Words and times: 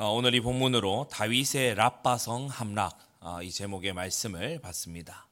어, 0.00 0.12
오늘 0.12 0.32
이 0.36 0.40
본문으로 0.40 1.08
다윗의 1.10 1.74
라빠성 1.74 2.46
함락 2.46 2.96
어, 3.18 3.42
이 3.42 3.50
제목의 3.50 3.94
말씀을 3.94 4.60
받습니다. 4.60 5.26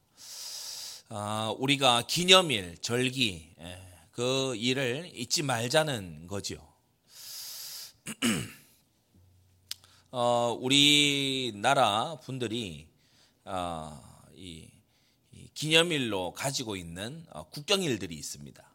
어, 1.08 1.54
우리가 1.56 2.02
기념일, 2.08 2.76
절기 2.78 3.54
예, 3.60 3.80
그 4.10 4.56
일을 4.56 5.12
잊지 5.14 5.44
말자는 5.44 6.26
거지요. 6.26 6.58
우리나라 10.60 12.18
분들이 12.24 12.88
이 14.34 14.68
기념일로 15.54 16.32
가지고 16.32 16.74
있는 16.74 17.24
국경일들이 17.52 18.16
있습니다. 18.16 18.74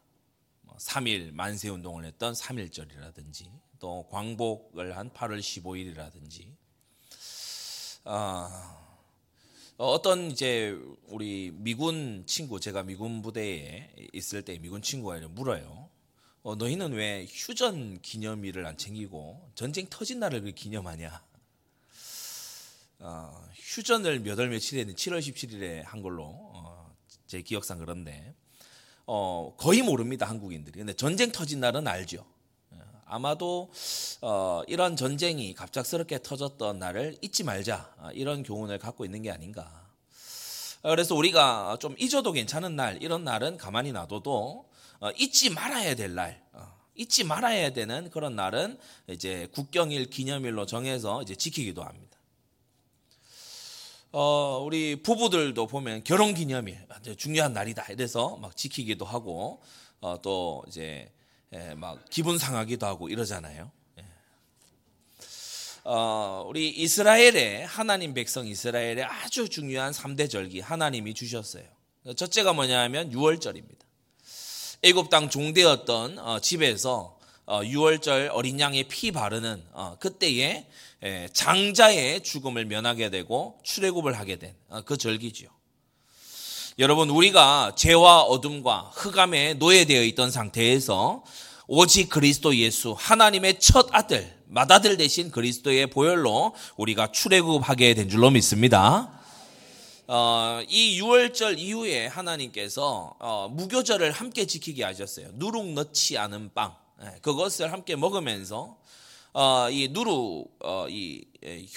3일 0.68 1.24
뭐 1.24 1.32
만세 1.34 1.68
운동을 1.68 2.06
했던 2.06 2.32
3일절이라든지 2.32 3.50
또 3.82 4.06
광복을 4.10 4.96
한 4.96 5.10
8월 5.10 5.40
15일이라든지 5.40 6.54
아, 8.04 8.78
어떤 9.76 10.30
이제 10.30 10.78
우리 11.08 11.50
미군 11.52 12.22
친구 12.24 12.60
제가 12.60 12.84
미군 12.84 13.22
부대에 13.22 13.92
있을 14.12 14.44
때 14.44 14.56
미군 14.58 14.82
친구가 14.82 15.18
물어요. 15.26 15.90
어, 16.44 16.54
너희는 16.54 16.92
왜 16.92 17.26
휴전 17.28 18.02
기념일을 18.02 18.64
안 18.66 18.76
챙기고 18.76 19.50
전쟁 19.56 19.88
터진 19.90 20.20
날을 20.20 20.42
그 20.42 20.52
기념하냐? 20.52 21.20
어, 23.00 23.48
휴전을 23.56 24.20
몇 24.20 24.38
월 24.38 24.48
며칠에 24.48 24.84
7월 24.84 25.18
17일에 25.18 25.82
한 25.82 26.02
걸로 26.02 26.26
어, 26.54 26.94
제 27.26 27.42
기억상 27.42 27.78
그런데 27.78 28.32
어, 29.06 29.56
거의 29.58 29.82
모릅니다 29.82 30.28
한국인들이. 30.28 30.78
근데 30.78 30.92
전쟁 30.92 31.32
터진 31.32 31.58
날은 31.58 31.88
알죠. 31.88 32.31
아마도 33.12 33.70
어, 34.22 34.62
이런 34.68 34.96
전쟁이 34.96 35.52
갑작스럽게 35.52 36.22
터졌던 36.22 36.78
날을 36.78 37.18
잊지 37.20 37.44
말자 37.44 37.94
아, 37.98 38.10
이런 38.14 38.42
교훈을 38.42 38.78
갖고 38.78 39.04
있는 39.04 39.20
게 39.20 39.30
아닌가. 39.30 39.86
어, 40.80 40.88
그래서 40.88 41.14
우리가 41.14 41.76
좀 41.78 41.94
잊어도 41.98 42.32
괜찮은 42.32 42.74
날 42.74 43.02
이런 43.02 43.22
날은 43.22 43.58
가만히 43.58 43.92
놔둬도 43.92 44.66
어, 45.00 45.10
잊지 45.18 45.50
말아야 45.50 45.94
될 45.94 46.14
날, 46.14 46.42
어, 46.54 46.66
잊지 46.94 47.24
말아야 47.24 47.74
되는 47.74 48.08
그런 48.08 48.34
날은 48.34 48.78
이제 49.08 49.46
국경일 49.52 50.08
기념일로 50.08 50.64
정해서 50.64 51.20
이제 51.20 51.34
지키기도 51.34 51.82
합니다. 51.82 52.16
어, 54.12 54.62
우리 54.64 55.02
부부들도 55.02 55.66
보면 55.66 56.02
결혼 56.04 56.32
기념일 56.32 56.78
중요한 57.18 57.52
날이다 57.52 57.92
이래서 57.92 58.38
막 58.38 58.56
지키기도 58.56 59.04
하고 59.04 59.60
어, 60.00 60.16
또 60.22 60.64
이제 60.66 61.12
예, 61.54 61.74
막 61.74 62.04
기분 62.08 62.38
상하기도 62.38 62.86
하고 62.86 63.08
이러잖아요. 63.08 63.70
예. 63.98 64.04
어, 65.84 66.44
우리 66.48 66.70
이스라엘의 66.70 67.66
하나님 67.66 68.14
백성 68.14 68.46
이스라엘의 68.46 69.04
아주 69.04 69.48
중요한 69.48 69.92
3대 69.92 70.30
절기 70.30 70.60
하나님이 70.60 71.12
주셨어요. 71.14 71.64
첫째가 72.16 72.52
뭐냐면 72.52 73.10
6월절입니다. 73.10 73.82
애굽 74.82 75.10
땅 75.10 75.28
종되었던 75.28 76.18
어, 76.18 76.40
집에서 76.40 77.18
어, 77.44 77.60
6월절 77.60 78.30
어린 78.32 78.58
양의 78.58 78.84
피 78.84 79.12
바르는 79.12 79.62
어, 79.72 79.96
그때에 80.00 80.66
예, 81.04 81.28
장자의 81.32 82.22
죽음을 82.22 82.64
면하게 82.64 83.10
되고 83.10 83.58
출애굽을 83.62 84.18
하게 84.18 84.36
된그 84.36 84.94
어, 84.94 84.96
절기지요. 84.96 85.50
여러분 86.78 87.10
우리가 87.10 87.74
죄와 87.76 88.22
어둠과 88.22 88.92
흑암에 88.94 89.54
노예되어 89.54 90.04
있던 90.04 90.30
상태에서 90.30 91.22
오직 91.66 92.08
그리스도 92.08 92.56
예수 92.56 92.94
하나님의 92.98 93.60
첫 93.60 93.88
아들 93.92 94.34
맏아들 94.46 94.96
대신 94.96 95.30
그리스도의 95.30 95.88
보혈로 95.88 96.54
우리가 96.78 97.12
출애굽하게 97.12 97.92
된 97.92 98.08
줄로 98.08 98.30
믿습니다. 98.30 99.20
어, 100.06 100.62
이 100.66 100.98
6월절 100.98 101.58
이후에 101.58 102.06
하나님께서 102.06 103.16
어, 103.18 103.48
무교절을 103.52 104.10
함께 104.10 104.46
지키게 104.46 104.82
하셨어요. 104.82 105.28
누룩 105.34 105.74
넣지 105.74 106.16
않은 106.16 106.54
빵 106.54 106.74
네, 106.98 107.08
그것을 107.20 107.70
함께 107.70 107.96
먹으면서 107.96 108.78
어, 109.34 109.68
이 109.70 109.88
누루 109.90 110.46
어, 110.60 110.86
이 110.88 111.24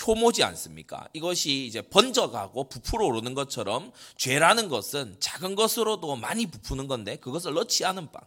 효모지 0.06 0.44
않습니까? 0.44 1.08
이것이 1.14 1.66
이제 1.66 1.82
번져가고 1.82 2.70
부풀어 2.70 3.06
오르는 3.06 3.34
것처럼 3.34 3.92
죄라는 4.18 4.70
것은 4.70 5.18
작은 5.20 5.56
것으로도 5.56 6.16
많이 6.16 6.46
부푸는 6.46 6.88
건데 6.88 7.16
그것을 7.18 7.54
넣지 7.54 7.86
않은 7.86 8.12
빵. 8.12 8.22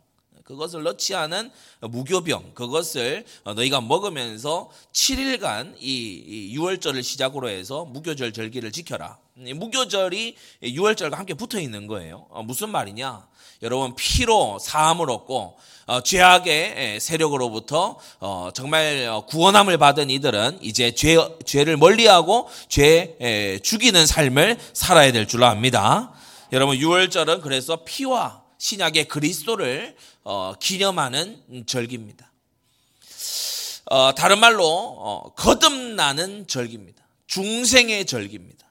그것을 0.49 0.82
넣지 0.82 1.15
않은 1.15 1.50
무교병 1.82 2.54
그것을 2.54 3.26
너희가 3.44 3.82
먹으면서 3.82 4.71
7일간 4.93 5.75
이 5.78 6.56
6월절을 6.56 7.03
시작으로 7.03 7.50
해서 7.50 7.84
무교절 7.84 8.32
절기를 8.32 8.72
지켜라. 8.72 9.19
무교절이 9.34 10.37
6월절과 10.62 11.16
함께 11.16 11.34
붙어 11.34 11.60
있는 11.60 11.87
거예요. 11.87 12.26
어, 12.31 12.43
무슨 12.43 12.70
말이냐? 12.70 13.28
여러분 13.62 13.94
피로 13.96 14.58
사함을 14.60 15.10
얻고 15.10 15.58
어, 15.86 16.02
죄악의 16.02 17.00
세력으로부터 17.00 17.98
어, 18.20 18.50
정말 18.54 19.10
구원함을 19.26 19.78
받은 19.78 20.10
이들은 20.10 20.58
이제 20.60 20.94
죄, 20.94 21.16
죄를 21.46 21.76
멀리하고 21.76 22.48
죄 22.69 23.60
죽이는 23.62 24.06
삶을 24.06 24.58
살아야 24.74 25.12
될줄 25.12 25.42
압니다. 25.44 26.12
여러분 26.52 26.76
6월절은 26.76 27.41
그래서 27.42 27.84
피와 27.84 28.42
신약의 28.58 29.06
그리스도를 29.06 29.96
어, 30.25 30.52
기념하는 30.60 31.42
절기입니다. 31.66 32.30
어, 33.86 34.14
다른 34.14 34.38
말로 34.38 34.66
어, 34.66 35.32
거듭나는 35.34 36.46
절기입니다. 36.46 37.02
중생의 37.26 38.04
절기입니다. 38.04 38.68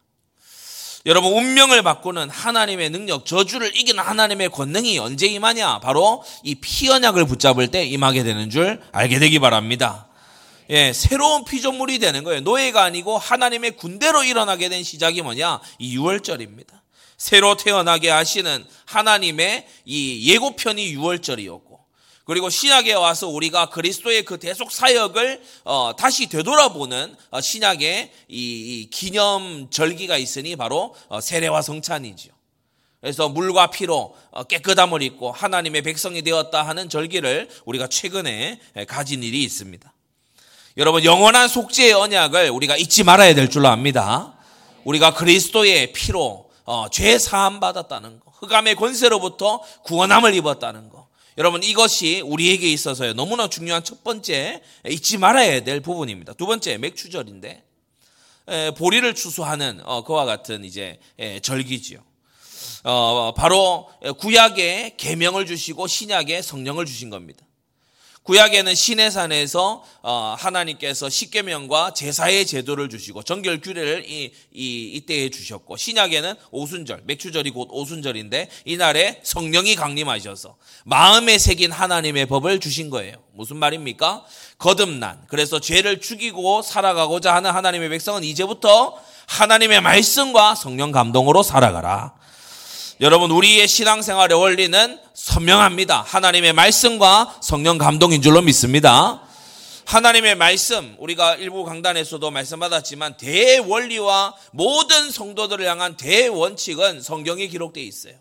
여러분 1.08 1.32
운명을 1.32 1.84
바꾸는 1.84 2.30
하나님의 2.30 2.90
능력, 2.90 3.26
저주를 3.26 3.78
이기는 3.78 4.04
하나님의 4.04 4.50
권능이 4.50 5.00
언제 5.00 5.26
임하냐? 5.26 5.80
바로 5.80 6.22
이 6.44 6.56
피언약을 6.56 7.26
붙잡을 7.26 7.70
때 7.70 7.86
임하게 7.86 8.24
되는 8.24 8.50
줄 8.50 8.82
알게 8.92 9.18
되기 9.20 9.40
바랍니다. 9.40 10.10
예, 10.70 10.92
새로운 10.92 11.46
피조물이 11.46 12.00
되는 12.00 12.26
거예요. 12.26 12.42
노예가 12.42 12.84
아니고 12.84 13.18
하나님의 13.18 13.78
군대로 13.78 14.22
일어나게 14.26 14.68
된 14.68 14.84
시작이 14.84 15.22
뭐냐? 15.22 15.62
이 15.80 15.98
6월절입니다. 15.98 16.74
새로 17.16 17.56
태어나게 17.56 18.10
하시는 18.10 18.66
하나님의 18.86 19.66
이 19.86 20.30
예고편이 20.34 20.94
6월절이었고 20.94 21.67
그리고 22.28 22.50
신약에 22.50 22.94
와서 22.94 23.30
우리가 23.30 23.70
그리스도의 23.70 24.26
그 24.26 24.38
대속 24.38 24.70
사역을 24.70 25.42
어, 25.64 25.94
다시 25.98 26.28
되돌아보는 26.28 27.16
어, 27.32 27.40
신약의 27.40 28.12
이, 28.28 28.38
이, 28.38 28.90
기념 28.90 29.70
절기가 29.70 30.18
있으니 30.18 30.58
바로 30.58 30.94
어, 31.08 31.22
세례와 31.22 31.62
성찬이지요. 31.62 32.34
그래서 33.00 33.30
물과 33.30 33.68
피로 33.68 34.14
어, 34.32 34.44
깨끗함을 34.44 35.02
입고 35.04 35.32
하나님의 35.32 35.84
백성이 35.84 36.22
되었다 36.22 36.68
하는 36.68 36.90
절기를 36.90 37.48
우리가 37.64 37.88
최근에 37.88 38.60
가진 38.90 39.24
일이 39.24 39.42
있습니다. 39.44 39.94
여러분 40.76 41.06
영원한 41.06 41.48
속죄의 41.48 41.94
언약을 41.94 42.50
우리가 42.50 42.76
잊지 42.76 43.06
말아야 43.06 43.36
될 43.36 43.50
줄로 43.50 43.70
압니다. 43.70 44.34
우리가 44.84 45.14
그리스도의 45.14 45.94
피로 45.94 46.50
어, 46.66 46.88
죄 46.92 47.18
사함 47.18 47.62
받았다는 47.62 48.20
거, 48.20 48.34
흑암의 48.40 48.76
권세로부터 48.76 49.62
구원함을 49.84 50.34
입었다는 50.34 50.90
거. 50.90 50.97
여러분 51.38 51.62
이것이 51.62 52.22
우리에게 52.22 52.72
있어서요 52.72 53.14
너무나 53.14 53.48
중요한 53.48 53.84
첫 53.84 54.04
번째 54.04 54.62
잊지 54.88 55.18
말아야 55.18 55.64
될 55.64 55.82
부분입니다. 55.82 56.34
두 56.34 56.46
번째 56.48 56.78
맥추절인데 56.80 57.64
에, 58.50 58.72
보리를 58.72 59.14
추수하는 59.14 59.82
어, 59.84 60.04
그와 60.04 60.26
같은 60.26 60.66
이제 60.66 61.00
에, 61.20 61.40
절기지요. 61.40 62.00
어, 62.84 63.34
바로 63.36 63.90
구약에 64.20 64.96
계명을 64.98 65.46
주시고 65.46 65.88
신약에 65.88 66.42
성령을 66.42 66.86
주신 66.86 67.10
겁니다. 67.10 67.47
구약에는 68.28 68.76
시내산에서 68.76 69.84
어, 70.02 70.36
하나님께서 70.38 71.10
십계명과 71.10 71.94
제사의 71.94 72.46
제도를 72.46 72.90
주시고 72.90 73.24
정결 73.24 73.62
규례를 73.62 74.04
이, 74.06 74.34
이 74.52 74.92
이때에 74.96 75.30
주셨고 75.30 75.78
신약에는 75.78 76.36
오순절, 76.52 77.04
맥주절이 77.06 77.52
곧 77.52 77.70
오순절인데 77.72 78.50
이날에 78.66 79.22
성령이 79.24 79.76
강림하셔서 79.76 80.58
마음에 80.84 81.38
새긴 81.38 81.72
하나님의 81.72 82.26
법을 82.26 82.60
주신 82.60 82.90
거예요. 82.90 83.16
무슨 83.34 83.56
말입니까? 83.56 84.26
거듭난 84.58 85.24
그래서 85.30 85.62
죄를 85.62 86.02
죽이고 86.02 86.64
살아가고자 86.64 87.34
하는 87.34 87.52
하나님의 87.52 87.88
백성은 87.88 88.26
이제부터 88.26 89.02
하나님의 89.28 89.80
말씀과 89.80 90.56
성령 90.56 90.92
감동으로 90.92 91.44
살아가라. 91.44 92.14
여러분 93.00 93.32
우리의 93.32 93.68
신앙생활의 93.68 94.38
원리는 94.38 95.00
선명합니다. 95.18 96.04
하나님의 96.04 96.54
말씀과 96.54 97.40
성령 97.42 97.80
감동인 97.80 98.22
줄로 98.22 98.40
믿습니다. 98.44 99.20
하나님의 99.86 100.36
말씀 100.36 100.96
우리가 101.00 101.36
일부 101.36 101.64
강단에서도 101.64 102.30
말씀 102.30 102.60
받았지만 102.60 103.18
대원리와 103.18 104.36
모든 104.52 105.10
성도들을 105.10 105.66
향한 105.66 105.98
대원칙은 105.98 107.02
성경에 107.02 107.48
기록되어 107.48 107.84
있어요. 107.84 108.14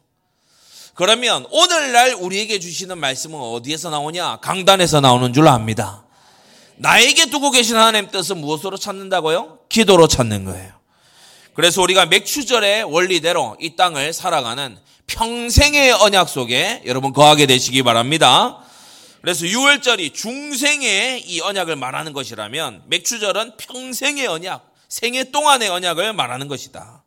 그러면 0.94 1.46
오늘날 1.50 2.14
우리에게 2.14 2.60
주시는 2.60 2.96
말씀은 2.96 3.38
어디에서 3.38 3.90
나오냐? 3.90 4.37
강단에서 4.37 5.02
나오는 5.02 5.34
줄 5.34 5.48
압니다. 5.48 6.06
나에게 6.76 7.26
두고 7.26 7.50
계신 7.50 7.76
하나님 7.76 8.10
뜻은 8.10 8.38
무엇으로 8.38 8.78
찾는다고요? 8.78 9.58
기도로 9.69 10.08
찾는 10.08 10.46
거예요. 10.46 10.72
그래서 11.52 11.82
우리가 11.82 12.06
맥추절의 12.06 12.84
원리대로 12.84 13.56
이 13.60 13.76
땅을 13.76 14.14
살아가는 14.14 14.78
평생의 15.06 15.93
언약 15.93 16.29
속에 16.29 16.82
여러분 16.87 17.12
거하게 17.12 17.47
되시기 17.47 17.82
바랍니다. 17.82 18.62
그래서 19.20 19.44
6월절이 19.44 20.14
중생의 20.14 21.23
이 21.23 21.41
언약을 21.41 21.76
말하는 21.76 22.12
것이라면 22.12 22.85
맥추절은 22.87 23.56
평생의 23.56 24.26
언약, 24.26 24.73
생애 24.88 25.31
동안의 25.31 25.69
언약을 25.69 26.12
말하는 26.12 26.49
것이다. 26.49 27.03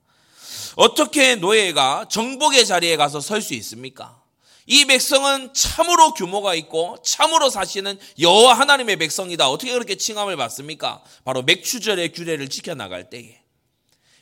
어떻게 0.76 1.36
노예가 1.36 2.08
정복의 2.10 2.66
자리에 2.66 2.96
가서 2.98 3.20
설 3.22 3.42
수 3.42 3.54
있습니까? 3.56 4.20
이 4.66 4.86
백성은 4.86 5.54
참으로 5.54 6.14
규모가 6.14 6.54
있고 6.56 6.98
참으로 7.04 7.50
사시는 7.50 7.98
여호와 8.20 8.54
하나님의 8.54 8.98
백성이다. 8.98 9.50
어떻게 9.50 9.72
그렇게 9.74 9.96
칭함을 9.96 10.38
받습니까? 10.38 11.02
바로 11.26 11.42
맥추절의 11.42 12.12
규례를 12.14 12.50
지켜 12.50 12.76
나갈 12.76 13.10
때에. 13.10 13.39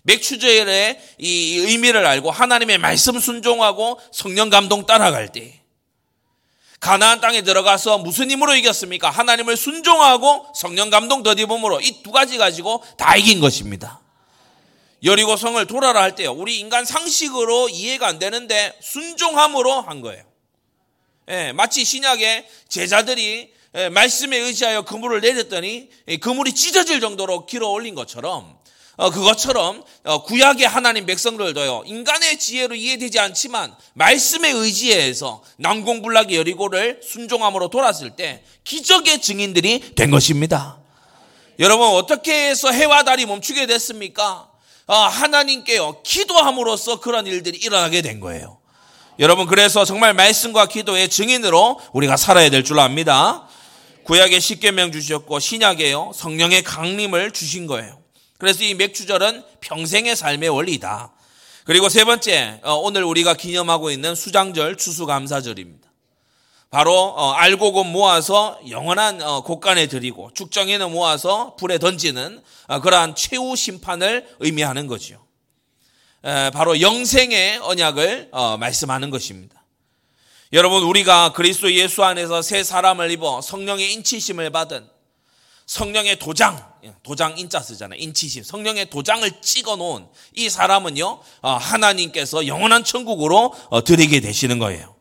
맥추절의 0.07 0.99
이 1.19 1.57
의미를 1.59 2.05
알고 2.05 2.31
하나님의 2.31 2.77
말씀 2.77 3.19
순종하고 3.19 3.99
성령 4.13 4.49
감동 4.49 4.85
따라갈 4.85 5.31
때. 5.31 5.61
가나안 6.79 7.19
땅에 7.19 7.41
들어가서 7.41 7.97
무슨 7.97 8.31
힘으로 8.31 8.55
이겼습니까? 8.55 9.09
하나님을 9.09 9.57
순종하고 9.57 10.47
성령 10.55 10.89
감동 10.89 11.23
더디봄으로 11.23 11.81
이 11.81 12.03
두 12.03 12.11
가지 12.11 12.37
가지고 12.37 12.83
다 12.97 13.17
이긴 13.17 13.41
것입니다. 13.41 13.99
여리고 15.03 15.35
성을 15.35 15.63
돌아라 15.67 16.01
할 16.01 16.15
때요. 16.15 16.31
우리 16.31 16.59
인간 16.59 16.85
상식으로 16.85 17.69
이해가 17.69 18.07
안 18.07 18.17
되는데 18.17 18.77
순종함으로 18.81 19.81
한 19.81 20.01
거예요. 20.01 20.23
예, 21.29 21.51
마치 21.51 21.83
신약에 21.83 22.47
제자들이 22.69 23.51
예, 23.75 23.89
말씀에 23.89 24.37
의지하여 24.37 24.83
그물을 24.83 25.19
내렸더니 25.19 25.89
그물이 26.21 26.53
찢어질 26.55 27.01
정도로 27.01 27.45
길어 27.45 27.67
올린 27.67 27.93
것처럼 27.95 28.56
어, 28.56 28.56
그것처럼 28.97 29.83
어, 30.05 30.23
구약의 30.23 30.67
하나님 30.67 31.05
백성들도요 31.05 31.83
인간의 31.85 32.39
지혜로 32.39 32.73
이해되지 32.75 33.19
않지만 33.19 33.75
말씀에 33.93 34.49
의지해서 34.49 35.43
남공불락의 35.57 36.35
여리고를 36.35 36.99
순종함으로 37.03 37.69
돌았을 37.69 38.15
때 38.15 38.43
기적의 38.63 39.21
증인들이 39.21 39.93
된 39.95 40.09
것입니다. 40.09 40.79
여러분 41.59 41.87
어떻게 41.89 42.49
해서 42.49 42.71
해와 42.71 43.03
달이 43.03 43.25
멈추게 43.27 43.67
됐습니까? 43.67 44.49
아, 44.87 44.95
하나님께요 44.95 46.01
기도함으로써 46.01 46.99
그런 46.99 47.27
일들이 47.27 47.57
일어나게 47.59 48.01
된 48.01 48.19
거예요. 48.19 48.57
여러분 49.19 49.45
그래서 49.47 49.85
정말 49.85 50.13
말씀과 50.13 50.67
기도의 50.67 51.09
증인으로 51.09 51.79
우리가 51.93 52.17
살아야 52.17 52.49
될 52.49 52.63
줄 52.63 52.79
압니다. 52.79 53.47
구약의 54.05 54.39
십계명 54.41 54.91
주셨고 54.91 55.39
신약에요 55.39 56.13
성령의 56.15 56.63
강림을 56.63 57.31
주신 57.31 57.67
거예요. 57.67 58.06
그래서 58.37 58.63
이 58.63 58.73
맥주절은 58.73 59.43
평생의 59.61 60.15
삶의 60.15 60.49
원리다. 60.49 61.13
그리고 61.65 61.89
세 61.89 62.05
번째 62.05 62.61
어, 62.63 62.75
오늘 62.75 63.03
우리가 63.03 63.33
기념하고 63.33 63.91
있는 63.91 64.15
수장절 64.15 64.77
추수감사절입니다. 64.77 65.87
바로 66.69 66.93
어, 66.93 67.31
알곡은 67.31 67.87
모아서 67.87 68.59
영원한 68.69 69.21
어, 69.21 69.41
곳간에 69.41 69.87
드리고 69.87 70.31
죽정에는 70.33 70.91
모아서 70.91 71.55
불에 71.55 71.77
던지는 71.77 72.41
그러한 72.83 73.15
최후 73.15 73.55
심판을 73.55 74.27
의미하는 74.39 74.87
거지요. 74.87 75.25
바로 76.53 76.81
영생의 76.81 77.59
언약을 77.59 78.29
어, 78.31 78.57
말씀하는 78.57 79.09
것입니다. 79.09 79.63
여러분 80.53 80.83
우리가 80.83 81.33
그리스도 81.33 81.71
예수 81.73 82.03
안에서 82.03 82.41
새 82.41 82.63
사람을 82.63 83.11
입어 83.11 83.41
성령의 83.41 83.93
인치심을 83.93 84.49
받은 84.49 84.87
성령의 85.65 86.19
도장, 86.19 86.57
예, 86.57 86.76
도장 87.03 87.37
인자 87.37 87.59
쓰잖아요. 87.59 87.99
인치심. 87.99 88.43
성령의 88.43 88.89
도장을 88.89 89.29
찍어 89.41 89.75
놓은 89.75 90.07
이 90.33 90.49
사람은요, 90.49 91.19
어, 91.41 91.51
하나님께서 91.51 92.47
영원한 92.47 92.83
천국으로 92.83 93.53
어, 93.69 93.83
드리게 93.83 94.19
되시는 94.19 94.59
거예요. 94.59 94.95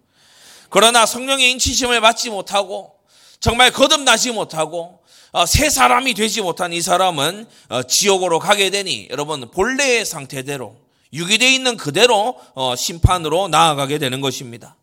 그러나 0.71 1.07
성령의 1.07 1.51
인치심을 1.53 2.01
받지 2.01 2.31
못하고, 2.31 2.93
정말 3.41 3.71
거듭나지 3.71 4.33
못하고, 4.33 5.01
새 5.47 5.69
사람이 5.69 6.15
되지 6.15 6.41
못한 6.41 6.73
이 6.73 6.81
사람은 6.81 7.47
지옥으로 7.89 8.39
가게 8.39 8.71
되니, 8.71 9.09
여러분, 9.11 9.51
본래의 9.51 10.05
상태대로 10.07 10.77
유기되어 11.13 11.49
있는 11.49 11.77
그대로 11.77 12.39
어, 12.55 12.75
심판으로 12.77 13.49
나아가게 13.49 13.99
되는 13.99 14.21
것입니다. 14.21 14.77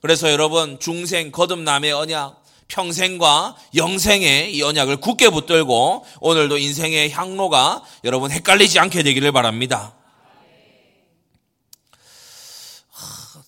그래서 0.00 0.30
여러분 0.30 0.78
중생 0.78 1.32
거듭남의 1.32 1.92
언약 1.92 2.42
평생과 2.68 3.56
영생의 3.74 4.54
이 4.54 4.62
언약을 4.62 4.98
굳게 4.98 5.30
붙들고 5.30 6.04
오늘도 6.20 6.58
인생의 6.58 7.10
향로가 7.10 7.84
여러분 8.04 8.30
헷갈리지 8.30 8.78
않게 8.78 9.02
되기를 9.02 9.32
바랍니다. 9.32 9.96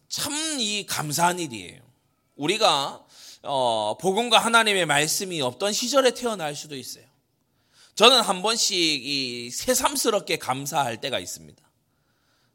참 0.09 0.49
이 0.59 0.85
감사한 0.87 1.39
일이에요. 1.39 1.81
우리가 2.37 3.05
어, 3.43 3.97
복음과 4.01 4.39
하나님의 4.39 4.87
말씀이 4.87 5.41
없던 5.41 5.73
시절에 5.73 6.13
태어날 6.13 6.55
수도 6.57 6.77
있어요. 6.77 7.05
저는 7.95 8.21
한 8.21 8.43
번씩 8.43 8.77
이 8.77 9.51
새삼스럽게 9.51 10.39
감사할 10.39 11.01
때가 11.01 11.19
있습니다. 11.19 11.63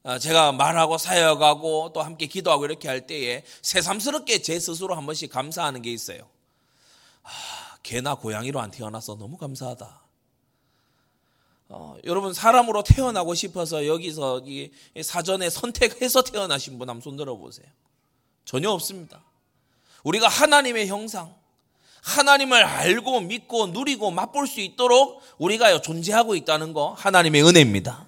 어, 0.04 0.20
제가 0.20 0.52
말하고 0.52 0.98
사역하고 0.98 1.92
또 1.94 2.02
함께 2.02 2.28
기도하고 2.28 2.66
이렇게 2.66 2.88
할 2.88 3.08
때에 3.08 3.44
새삼스럽게 3.62 4.42
제 4.42 4.60
스스로 4.60 4.96
한 4.96 5.06
번씩 5.06 5.32
감사하는 5.32 5.82
게 5.82 5.92
있어요. 5.92 6.30
아, 7.24 7.30
개나 7.84 8.16
고양이로 8.16 8.60
안 8.60 8.72
태어나서 8.72 9.16
너무 9.16 9.38
감사하다. 9.38 10.02
어, 11.70 11.98
여러분 12.04 12.34
사람으로 12.34 12.84
태어나고 12.84 13.34
싶어서 13.34 13.88
여기서 13.88 14.42
이 14.46 14.70
사전에 15.02 15.50
선택해서 15.50 16.22
태어나신 16.22 16.78
분 16.78 16.90
한번 16.90 17.02
손 17.02 17.16
들어 17.16 17.36
보세요. 17.36 17.66
전혀 18.46 18.70
없습니다. 18.70 19.24
우리가 20.04 20.28
하나님의 20.28 20.88
형상, 20.88 21.34
하나님을 22.04 22.64
알고 22.64 23.22
믿고 23.22 23.68
누리고 23.68 24.12
맛볼 24.12 24.48
수 24.48 24.60
있도록 24.60 25.22
우리가 25.38 25.82
존재하고 25.82 26.36
있다는 26.36 26.74
거 26.74 26.94
하나님의 26.94 27.44
은혜입니다. 27.44 28.06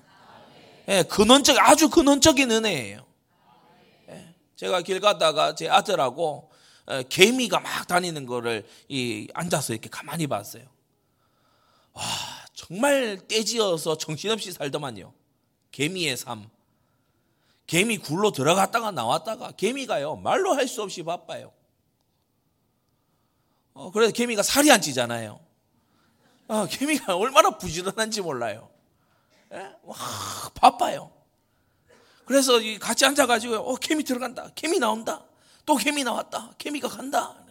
예, 0.90 1.04
근원적 1.04 1.58
아주 1.58 1.90
근원적인 1.90 2.52
은혜예요. 2.52 3.04
예, 4.10 4.36
제가 4.58 4.82
길 4.82 5.00
가다가 5.00 5.56
제 5.56 5.70
아들하고 5.70 6.52
예, 6.52 6.55
개미가 7.10 7.60
막 7.60 7.88
다니는 7.88 8.26
거를 8.26 8.68
이 8.88 9.28
앉아서 9.34 9.74
이렇게 9.74 9.90
가만히 9.90 10.28
봤어요. 10.28 10.64
와 11.94 12.04
정말 12.54 13.20
떼지어서 13.28 13.98
정신없이 13.98 14.52
살더만요. 14.52 15.14
개미의 15.72 16.18
삶. 16.18 16.50
개미 17.68 17.98
굴로 17.98 18.32
들어갔다가 18.32 18.92
나왔다가 18.92 19.52
개미가요 19.52 20.18
말로 20.18 20.54
할 20.54 20.68
수 20.68 20.84
없이 20.84 21.04
바빠요. 21.04 21.52
어, 23.74 23.92
그래서 23.92 24.14
개미가 24.14 24.44
살이 24.44 24.72
안 24.72 24.82
찌잖아요. 24.82 25.40
어, 26.48 26.66
개미가 26.68 27.18
얼마나 27.18 27.58
부지런한지 27.58 28.22
몰라요. 28.22 28.70
예? 29.52 29.76
와, 29.84 29.96
바빠요. 30.54 31.12
그래서 32.26 32.54
같이 32.80 33.06
앉아가지고, 33.06 33.56
어, 33.56 33.76
개미 33.76 34.04
들어간다. 34.04 34.50
개미 34.56 34.80
나온다. 34.80 35.26
또 35.66 35.76
개미 35.76 36.04
나왔다. 36.04 36.54
개미가 36.58 36.88
간다. 36.88 37.44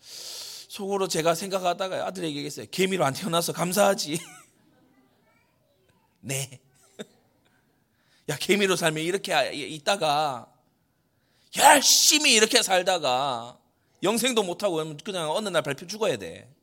속으로 0.00 1.08
제가 1.08 1.34
생각하다가 1.34 2.06
아들에게 2.06 2.36
얘기했어요. 2.36 2.66
개미로 2.70 3.04
안 3.04 3.14
태어나서 3.14 3.52
감사하지. 3.52 4.18
네. 6.20 6.60
야, 8.28 8.36
개미로 8.36 8.76
살면 8.76 9.02
이렇게 9.02 9.50
있다가 9.52 10.52
열심히 11.56 12.34
이렇게 12.34 12.62
살다가 12.62 13.58
영생도 14.02 14.42
못하고 14.42 14.76
그냥 15.02 15.30
어느 15.30 15.48
날 15.48 15.62
발표 15.62 15.86
죽어야 15.86 16.18
돼. 16.18 16.54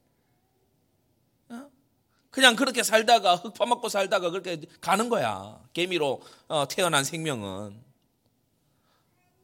그냥 2.29 2.57
그렇게 2.57 2.83
살다가 2.83 3.37
흙 3.37 3.53
파먹고 3.53 3.87
살다가 3.87 4.29
그렇게 4.29 4.61
가는 4.81 5.07
거야. 5.07 5.57
개미로 5.71 6.21
어, 6.49 6.67
태어난 6.67 7.05
생명은. 7.05 7.81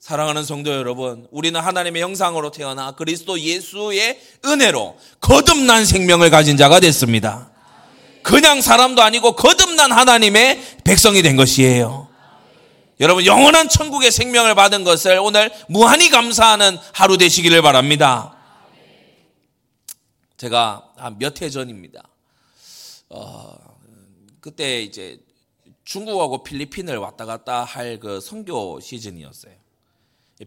사랑하는 0.01 0.43
성도 0.43 0.71
여러분, 0.73 1.27
우리는 1.29 1.59
하나님의 1.59 2.01
형상으로 2.01 2.49
태어나 2.49 2.91
그리스도 2.93 3.39
예수의 3.39 4.19
은혜로 4.43 4.97
거듭난 5.19 5.85
생명을 5.85 6.31
가진 6.31 6.57
자가 6.57 6.79
됐습니다. 6.79 7.51
그냥 8.23 8.61
사람도 8.61 9.03
아니고 9.03 9.35
거듭난 9.35 9.91
하나님의 9.91 10.79
백성이 10.83 11.21
된 11.21 11.35
것이에요. 11.35 12.09
여러분, 12.99 13.27
영원한 13.27 13.69
천국의 13.69 14.11
생명을 14.11 14.55
받은 14.55 14.83
것을 14.83 15.19
오늘 15.19 15.51
무한히 15.69 16.09
감사하는 16.09 16.79
하루 16.93 17.19
되시기를 17.19 17.61
바랍니다. 17.61 18.35
제가 20.37 20.93
한몇해 20.97 21.51
전입니다. 21.51 22.01
어, 23.09 23.53
그때 24.39 24.81
이제 24.81 25.19
중국하고 25.85 26.41
필리핀을 26.41 26.97
왔다 26.97 27.25
갔다 27.25 27.63
할 27.63 27.99
그 27.99 28.19
선교 28.19 28.79
시즌이었어요. 28.79 29.60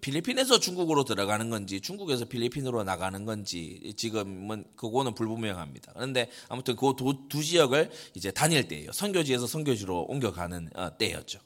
필리핀에서 0.00 0.58
중국으로 0.58 1.04
들어가는 1.04 1.50
건지 1.50 1.80
중국에서 1.80 2.24
필리핀으로 2.24 2.84
나가는 2.84 3.24
건지 3.24 3.92
지금은 3.96 4.64
그거는 4.76 5.14
불분명합니다. 5.14 5.92
그런데 5.92 6.30
아무튼 6.48 6.76
그 6.76 6.94
두 7.28 7.44
지역을 7.44 7.90
이제 8.14 8.30
다닐 8.30 8.66
때예요. 8.66 8.92
선교지에서 8.92 9.46
선교지로 9.46 10.06
옮겨가는 10.08 10.70
어, 10.74 10.96
때였죠. 10.96 11.40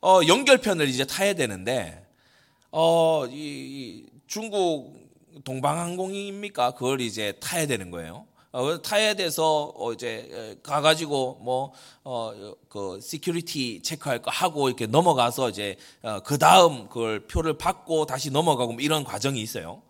어, 0.00 0.20
연결편을 0.26 0.88
이제 0.88 1.04
타야 1.04 1.34
되는데 1.34 2.06
어, 2.70 3.26
이 3.26 4.06
중국 4.26 5.08
동방항공입니까? 5.44 6.72
그걸 6.72 7.00
이제 7.00 7.32
타야 7.40 7.66
되는 7.66 7.90
거예요. 7.90 8.27
어, 8.50 8.80
타야 8.80 9.14
돼서 9.14 9.72
어, 9.76 9.92
이제 9.92 10.58
가가지고 10.62 11.40
뭐어그 12.04 13.00
security 13.02 13.82
check할 13.82 14.22
거 14.22 14.30
하고 14.30 14.68
이렇게 14.68 14.86
넘어가서 14.86 15.50
이제 15.50 15.76
어, 16.02 16.20
그 16.20 16.38
다음 16.38 16.88
그걸 16.88 17.26
표를 17.26 17.58
받고 17.58 18.06
다시 18.06 18.30
넘어가고 18.30 18.72
뭐 18.72 18.80
이런 18.80 19.04
과정이 19.04 19.40
있어요. 19.42 19.82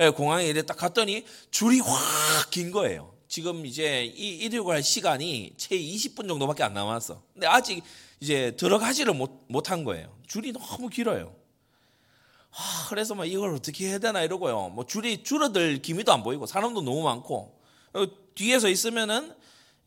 예, 0.00 0.10
공항에 0.10 0.44
이래 0.46 0.62
딱 0.62 0.76
갔더니 0.76 1.24
줄이 1.50 1.80
확 1.80 2.50
긴 2.50 2.70
거예요. 2.70 3.14
지금 3.26 3.64
이제 3.66 4.04
이 4.04 4.36
이륙 4.44 4.68
할 4.68 4.82
시간이 4.82 5.54
채 5.56 5.76
20분 5.76 6.28
정도밖에 6.28 6.62
안 6.62 6.74
남았어. 6.74 7.22
근데 7.32 7.46
아직 7.46 7.82
이제 8.20 8.54
들어가지를 8.56 9.14
못, 9.14 9.44
못한 9.48 9.82
거예요. 9.82 10.14
줄이 10.26 10.52
너무 10.52 10.88
길어요. 10.88 11.34
아, 12.52 12.86
그래서 12.90 13.14
막 13.14 13.24
이걸 13.24 13.54
어떻게 13.54 13.88
해야 13.88 13.98
되나 13.98 14.22
이러고요. 14.22 14.68
뭐 14.68 14.86
줄이 14.86 15.22
줄어들 15.24 15.82
기미도 15.82 16.12
안 16.12 16.22
보이고 16.22 16.46
사람도 16.46 16.82
너무 16.82 17.02
많고 17.02 17.36
어, 17.36 17.53
뒤에서 18.34 18.68
있으면은 18.68 19.34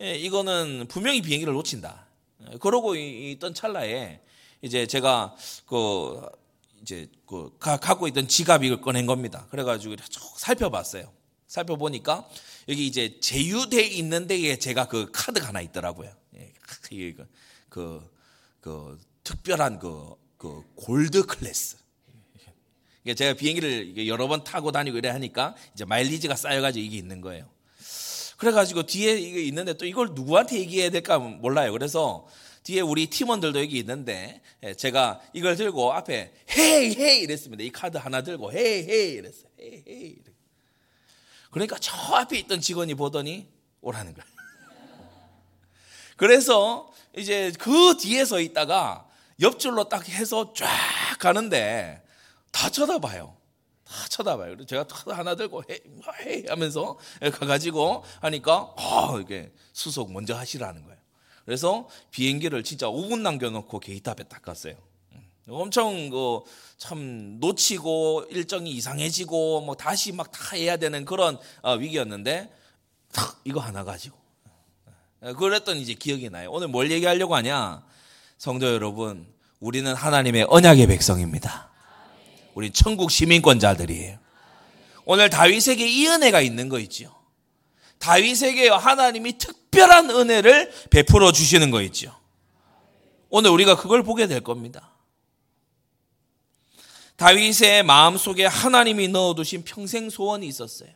예, 0.02 0.16
이거는 0.16 0.86
분명히 0.90 1.22
비행기를 1.22 1.54
놓친다. 1.54 2.06
예, 2.42 2.58
그러고 2.60 2.96
있던 2.96 3.54
찰나에 3.54 4.22
이제 4.62 4.86
제가 4.88 5.36
그 5.66 6.22
이제 6.82 7.10
그 7.26 7.56
갖고 7.60 8.08
있던 8.08 8.28
지갑 8.28 8.64
이걸 8.64 8.82
꺼낸 8.82 9.06
겁니다. 9.06 9.48
그래가지고 9.50 9.96
쭉 9.98 10.22
살펴봤어요. 10.38 11.12
살펴보니까 11.48 12.28
여기 12.70 12.86
이제 12.86 13.20
제휴돼 13.20 13.86
있는 13.86 14.28
데에 14.28 14.58
제가 14.58 14.88
그 14.88 15.10
카드가 15.12 15.48
하나 15.48 15.62
있더라고요. 15.62 16.12
예, 16.36 16.54
그, 16.62 17.28
그, 17.70 18.12
그 18.60 19.00
특별한 19.24 19.80
그, 19.80 20.16
그 20.38 20.64
gold 20.76 21.26
class. 21.26 21.78
제가 23.16 23.36
비행기를 23.36 24.06
여러 24.08 24.28
번 24.28 24.44
타고 24.44 24.74
다니고 24.74 24.98
이래 24.98 25.08
하니까 25.10 25.56
이제 25.74 25.86
마일리지가 25.86 26.36
쌓여가지고 26.36 26.86
이게 26.86 26.98
있는 26.98 27.22
거예요. 27.22 27.50
그래가지고 28.38 28.84
뒤에 28.84 29.18
이게 29.18 29.42
있는데 29.44 29.74
또 29.74 29.86
이걸 29.86 30.10
누구한테 30.14 30.60
얘기해야 30.60 30.90
될까 30.90 31.18
몰라요. 31.20 31.72
그래서 31.72 32.28
뒤에 32.64 32.82
우리 32.82 33.08
팀원들도 33.08 33.60
여기 33.60 33.80
있는데 33.80 34.42
예, 34.64 34.74
제가 34.74 35.22
이걸 35.34 35.56
들고 35.56 35.94
앞에 35.94 36.34
hey 36.58 36.96
hey 36.96 37.22
이랬습니다. 37.22 37.64
이 37.64 37.72
카드 37.72 37.98
하나 37.98 38.22
들고 38.22 38.52
hey 38.52 38.88
hey 38.88 39.12
이랬어요. 39.14 39.50
hey 39.60 39.84
hey. 39.88 40.16
그러니까 41.50 41.78
저 41.80 41.96
앞에 42.16 42.38
있던 42.40 42.62
직원이 42.62 42.94
보더니 42.94 43.48
오라는 43.82 44.14
거예요. 44.14 44.28
그래서 46.18 46.92
이제 47.16 47.52
그 47.58 47.98
뒤에 47.98 48.26
서 48.26 48.40
있다가 48.40 49.08
옆줄로 49.40 49.90
딱 49.90 50.08
해서 50.10 50.54
쫙 50.54 50.68
가는데 51.20 52.04
다 52.52 52.70
쳐다봐요. 52.70 53.37
다 53.88 54.08
쳐다봐요. 54.10 54.56
그래서 54.58 54.66
제가 54.66 54.86
하나 55.16 55.36
들고 55.36 55.64
hey, 55.70 55.80
hey 56.26 56.46
하면서 56.48 56.98
가가지고 57.34 58.04
하니까 58.22 58.74
어, 58.78 59.20
이게 59.20 59.52
수속 59.74 60.12
먼저 60.12 60.36
하시라는 60.36 60.84
거예요. 60.84 60.98
그래서 61.46 61.88
비행기를 62.12 62.64
진짜 62.64 62.88
5분 62.88 63.20
남겨놓고 63.22 63.80
게이트 63.80 64.10
앞에 64.10 64.24
딱 64.26 64.42
갔어요. 64.42 64.76
음. 65.14 65.22
엄청 65.50 66.10
그 66.10 66.68
참 66.78 67.38
놓치고 67.40 68.26
일정이 68.30 68.72
이상해지고 68.72 69.62
뭐 69.62 69.76
다시 69.76 70.12
막 70.12 70.32
다 70.32 70.56
해야 70.56 70.78
되는 70.78 71.04
그런 71.06 71.40
어, 71.64 71.74
위기였는데 71.74 72.54
탁 73.12 73.42
이거 73.44 73.60
하나 73.60 73.84
가지고 73.84 74.16
어, 75.22 75.34
그랬던 75.34 75.78
이제 75.78 75.96
기억이 75.96 76.30
나요. 76.30 76.52
오늘 76.52 76.68
뭘 76.68 76.92
얘기하려고 76.92 77.36
하냐? 77.36 77.84
성도 78.38 78.68
여러분, 78.72 79.26
우리는 79.60 79.92
하나님의 79.92 80.46
언약의 80.48 80.86
백성입니다. 80.86 81.72
우리 82.58 82.72
천국 82.72 83.12
시민권자들이에요. 83.12 84.18
오늘 85.06 85.30
다윗에게 85.30 85.88
이 85.88 86.08
은혜가 86.08 86.42
있는 86.42 86.70
거 86.70 86.80
있죠. 86.80 87.16
다윗에게 88.00 88.70
하나님이 88.70 89.38
특별한 89.38 90.10
은혜를 90.10 90.72
베풀어 90.90 91.32
주시는 91.32 91.70
거 91.70 91.84
있죠. 91.84 92.20
오늘 93.30 93.52
우리가 93.52 93.76
그걸 93.76 94.02
보게 94.02 94.26
될 94.26 94.42
겁니다. 94.42 94.92
다윗의 97.18 97.84
마음 97.84 98.18
속에 98.18 98.48
하나님이 98.48 99.10
넣어두신 99.10 99.64
평생 99.64 100.10
소원이 100.10 100.48
있었어요. 100.48 100.90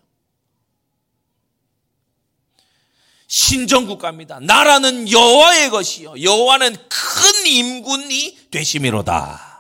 신정국가입니다. 3.27 4.39
나라는 4.39 5.12
여호와의 5.12 5.70
것이요 5.70 6.24
여호와는 6.24 6.74
큰 6.74 7.46
임군이 7.46 8.50
되심이로다. 8.50 9.50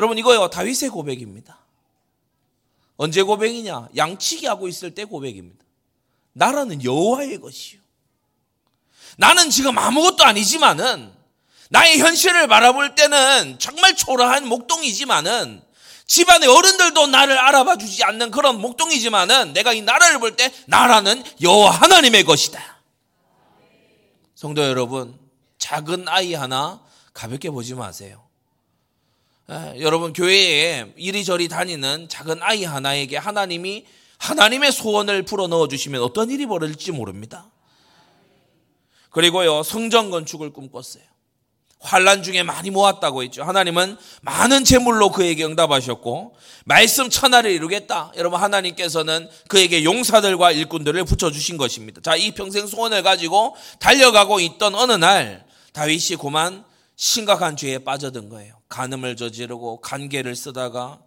여러분 0.00 0.16
이거요 0.16 0.48
다윗의 0.48 0.88
고백입니다. 0.88 1.58
언제 2.96 3.20
고백이냐? 3.20 3.90
양치기 3.94 4.46
하고 4.46 4.66
있을 4.66 4.94
때 4.94 5.04
고백입니다. 5.04 5.62
나라는 6.32 6.82
여호와의 6.82 7.38
것이요. 7.38 7.78
나는 9.18 9.50
지금 9.50 9.76
아무것도 9.76 10.24
아니지만은 10.24 11.12
나의 11.68 11.98
현실을 11.98 12.48
바라볼 12.48 12.94
때는 12.94 13.58
정말 13.58 13.94
초라한 13.94 14.48
목동이지만은 14.48 15.62
집안의 16.06 16.48
어른들도 16.48 17.06
나를 17.06 17.36
알아봐 17.36 17.76
주지 17.76 18.02
않는 18.02 18.30
그런 18.30 18.58
목동이지만은 18.58 19.52
내가 19.52 19.74
이 19.74 19.82
나라를 19.82 20.18
볼 20.18 20.34
때 20.34 20.50
나라는 20.66 21.22
여호와 21.42 21.72
하나님의 21.72 22.24
것이다. 22.24 22.80
성도 24.34 24.62
여러분, 24.62 25.18
작은 25.58 26.08
아이 26.08 26.32
하나 26.32 26.82
가볍게 27.12 27.50
보지 27.50 27.74
마세요. 27.74 28.29
여러분 29.80 30.12
교회에 30.12 30.92
이리저리 30.96 31.48
다니는 31.48 32.08
작은 32.08 32.38
아이 32.40 32.64
하나에게 32.64 33.16
하나님이 33.16 33.84
하나님의 34.18 34.70
소원을 34.70 35.24
풀어 35.24 35.48
넣어 35.48 35.66
주시면 35.66 36.02
어떤 36.02 36.30
일이 36.30 36.46
벌어질지 36.46 36.92
모릅니다. 36.92 37.50
그리고요 39.10 39.62
성전 39.62 40.10
건축을 40.10 40.52
꿈꿨어요. 40.52 41.02
환란 41.80 42.22
중에 42.22 42.42
많이 42.42 42.70
모았다고 42.70 43.22
했죠. 43.22 43.42
하나님은 43.42 43.96
많은 44.20 44.64
재물로 44.64 45.10
그에게 45.10 45.44
응답하셨고 45.44 46.36
말씀 46.66 47.08
천하를 47.08 47.50
이루겠다. 47.50 48.12
여러분 48.18 48.38
하나님께서는 48.38 49.28
그에게 49.48 49.82
용사들과 49.82 50.52
일꾼들을 50.52 51.02
붙여 51.04 51.30
주신 51.30 51.56
것입니다. 51.56 52.02
자, 52.02 52.16
이 52.16 52.32
평생 52.32 52.66
소원을 52.66 53.02
가지고 53.02 53.56
달려가고 53.78 54.40
있던 54.40 54.74
어느 54.74 54.92
날 54.92 55.46
다윗이 55.72 56.16
고만 56.18 56.64
심각한 56.96 57.56
죄에 57.56 57.78
빠져든 57.78 58.28
거예요. 58.28 58.59
간음을 58.70 59.16
저지르고 59.16 59.82
간계를 59.82 60.34
쓰다가 60.34 60.98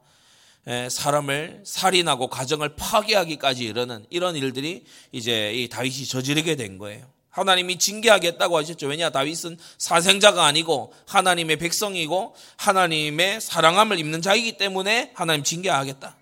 사람을 0.90 1.64
살인하고 1.66 2.28
가정을 2.28 2.76
파괴하기까지 2.76 3.64
이르는 3.64 4.06
이런 4.10 4.36
일들이 4.36 4.86
이제 5.12 5.52
이 5.54 5.68
다윗이 5.68 6.06
저지르게 6.06 6.56
된 6.56 6.78
거예요. 6.78 7.12
하나님이 7.30 7.80
징계하겠다고 7.80 8.58
하셨죠. 8.60 8.86
왜냐 8.86 9.10
다윗은 9.10 9.58
사생자가 9.80 10.46
아니고 10.46 10.94
하나님의 11.08 11.58
백성이고 11.58 12.36
하나님의 12.58 13.42
사랑함을 13.42 13.98
입는 13.98 14.22
자이기 14.22 14.58
때문에 14.58 15.12
하나님 15.16 15.44
징계하겠다. 15.44 16.16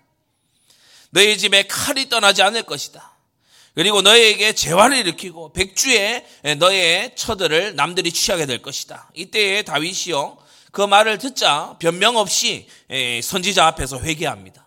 너희 1.10 1.36
집에 1.36 1.64
칼이 1.64 2.08
떠나지 2.08 2.42
않을 2.42 2.62
것이다. 2.62 3.12
그리고 3.74 4.00
너에게 4.00 4.54
재화를 4.54 4.96
일으키고 4.98 5.52
백주에 5.52 6.26
너의 6.58 7.14
처들을 7.14 7.76
남들이 7.76 8.10
취하게 8.10 8.46
될 8.46 8.62
것이다. 8.62 9.10
이때에 9.14 9.62
다윗이요 9.62 10.38
그 10.72 10.80
말을 10.80 11.18
듣자 11.18 11.76
변명 11.78 12.16
없이 12.16 12.66
선지자 13.22 13.66
앞에서 13.68 14.00
회개합니다. 14.00 14.66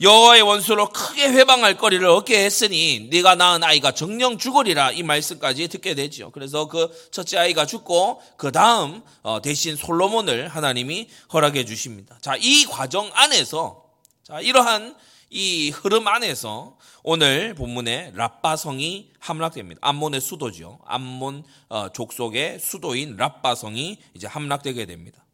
여호와의 0.00 0.42
원수로 0.42 0.90
크게 0.90 1.28
회방할 1.28 1.76
거리를 1.76 2.06
얻게 2.06 2.44
했으니 2.44 3.08
네가 3.10 3.34
낳은 3.34 3.64
아이가 3.64 3.90
정령 3.92 4.38
죽으리라 4.38 4.92
이 4.92 5.02
말씀까지 5.02 5.66
듣게 5.66 5.94
되죠. 5.94 6.30
그래서 6.30 6.68
그 6.68 6.88
첫째 7.10 7.38
아이가 7.38 7.66
죽고 7.66 8.22
그 8.36 8.52
다음 8.52 9.02
어, 9.22 9.42
대신 9.42 9.74
솔로몬을 9.74 10.48
하나님이 10.48 11.08
허락해 11.32 11.64
주십니다. 11.64 12.16
자, 12.20 12.36
이 12.38 12.64
과정 12.66 13.10
안에서 13.12 13.82
자, 14.22 14.40
이러한 14.40 14.94
이 15.30 15.70
흐름 15.70 16.08
안에서 16.08 16.76
오늘 17.02 17.54
본문에 17.54 18.12
랍바성이 18.14 19.10
함락됩니다. 19.18 19.78
암몬의 19.82 20.20
수도죠. 20.20 20.78
암몬 20.86 21.44
어, 21.68 21.88
족속의 21.90 22.58
수도인 22.60 23.16
랍바성이 23.16 23.98
이제 24.14 24.26
함락되게 24.26 24.86
됩니다. 24.86 25.24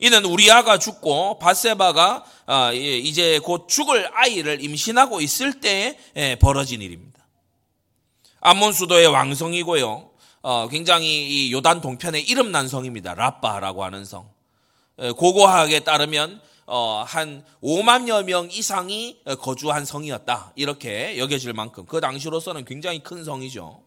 이는 0.00 0.24
우리아가 0.24 0.78
죽고 0.78 1.38
바세바가 1.38 2.24
어, 2.46 2.72
이제 2.72 3.38
곧 3.38 3.68
죽을 3.68 4.10
아이를 4.12 4.62
임신하고 4.64 5.20
있을 5.20 5.60
때 5.60 5.98
벌어진 6.40 6.82
일입니다. 6.82 7.24
암몬 8.40 8.72
수도의 8.72 9.06
왕성이고요. 9.06 10.10
어, 10.42 10.68
굉장히 10.68 11.28
이 11.28 11.52
요단 11.52 11.80
동편의 11.80 12.24
이름난 12.24 12.66
성입니다. 12.66 13.14
랍바라고 13.14 13.84
하는 13.84 14.04
성. 14.04 14.28
고고학에 15.16 15.80
따르면 15.80 16.34
어, 16.34 16.51
한 16.66 17.44
5만여 17.62 18.24
명 18.24 18.48
이상이 18.50 19.18
거주한 19.40 19.84
성이었다. 19.84 20.52
이렇게 20.56 21.18
여겨질 21.18 21.52
만큼 21.52 21.84
그 21.86 22.00
당시로서는 22.00 22.64
굉장히 22.64 23.00
큰 23.02 23.24
성이죠. 23.24 23.82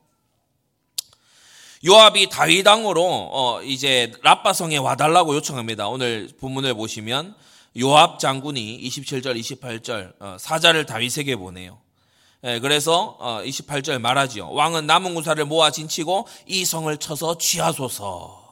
요압이 1.85 2.29
다윗 2.29 2.65
왕으로 2.65 3.29
어, 3.31 3.61
이제 3.61 4.11
라빠성에 4.23 4.77
와달라고 4.77 5.35
요청합니다. 5.35 5.87
오늘 5.87 6.29
본문을 6.39 6.73
보시면 6.73 7.35
요압 7.77 8.19
장군이 8.19 8.81
27절, 8.81 9.39
28절 9.39 10.13
어, 10.19 10.37
사자를 10.39 10.85
다윗에게 10.85 11.35
보내요. 11.35 11.77
예, 12.43 12.59
그래서 12.59 13.17
어, 13.19 13.41
28절 13.43 13.99
말하지요. 13.99 14.51
왕은 14.51 14.87
남은 14.87 15.13
군사를 15.13 15.43
모아 15.45 15.71
진치고 15.71 16.27
이 16.47 16.63
성을 16.63 16.95
쳐서 16.97 17.37
취하소서. 17.37 18.44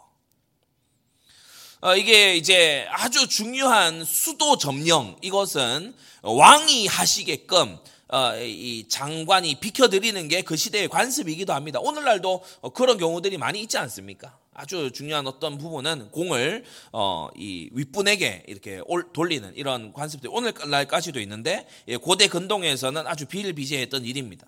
어, 1.83 1.97
이게 1.97 2.37
이제 2.37 2.87
아주 2.91 3.27
중요한 3.27 4.05
수도 4.05 4.57
점령 4.57 5.17
이것은 5.21 5.93
왕이 6.21 6.87
하시게끔 6.87 7.77
어, 8.07 8.37
이 8.37 8.85
장관이 8.87 9.55
비켜드리는 9.55 10.29
게 10.29 10.43
그 10.43 10.55
시대의 10.55 10.87
관습이기도 10.87 11.51
합니다. 11.51 11.81
오늘날도 11.81 12.41
그런 12.73 12.97
경우들이 12.97 13.37
많이 13.37 13.59
있지 13.59 13.77
않습니까? 13.77 14.37
아주 14.53 14.91
중요한 14.93 15.27
어떤 15.27 15.57
부분은 15.57 16.11
공을 16.11 16.63
어, 16.93 17.27
이 17.35 17.69
윗분에게 17.73 18.45
이렇게 18.47 18.79
돌리는 19.11 19.51
이런 19.57 19.91
관습들 19.91 20.29
오늘날까지도 20.31 21.19
있는데 21.19 21.67
예, 21.89 21.97
고대 21.97 22.29
근동에서는 22.29 23.05
아주 23.07 23.25
비일비재했던 23.25 24.05
일입니다. 24.05 24.47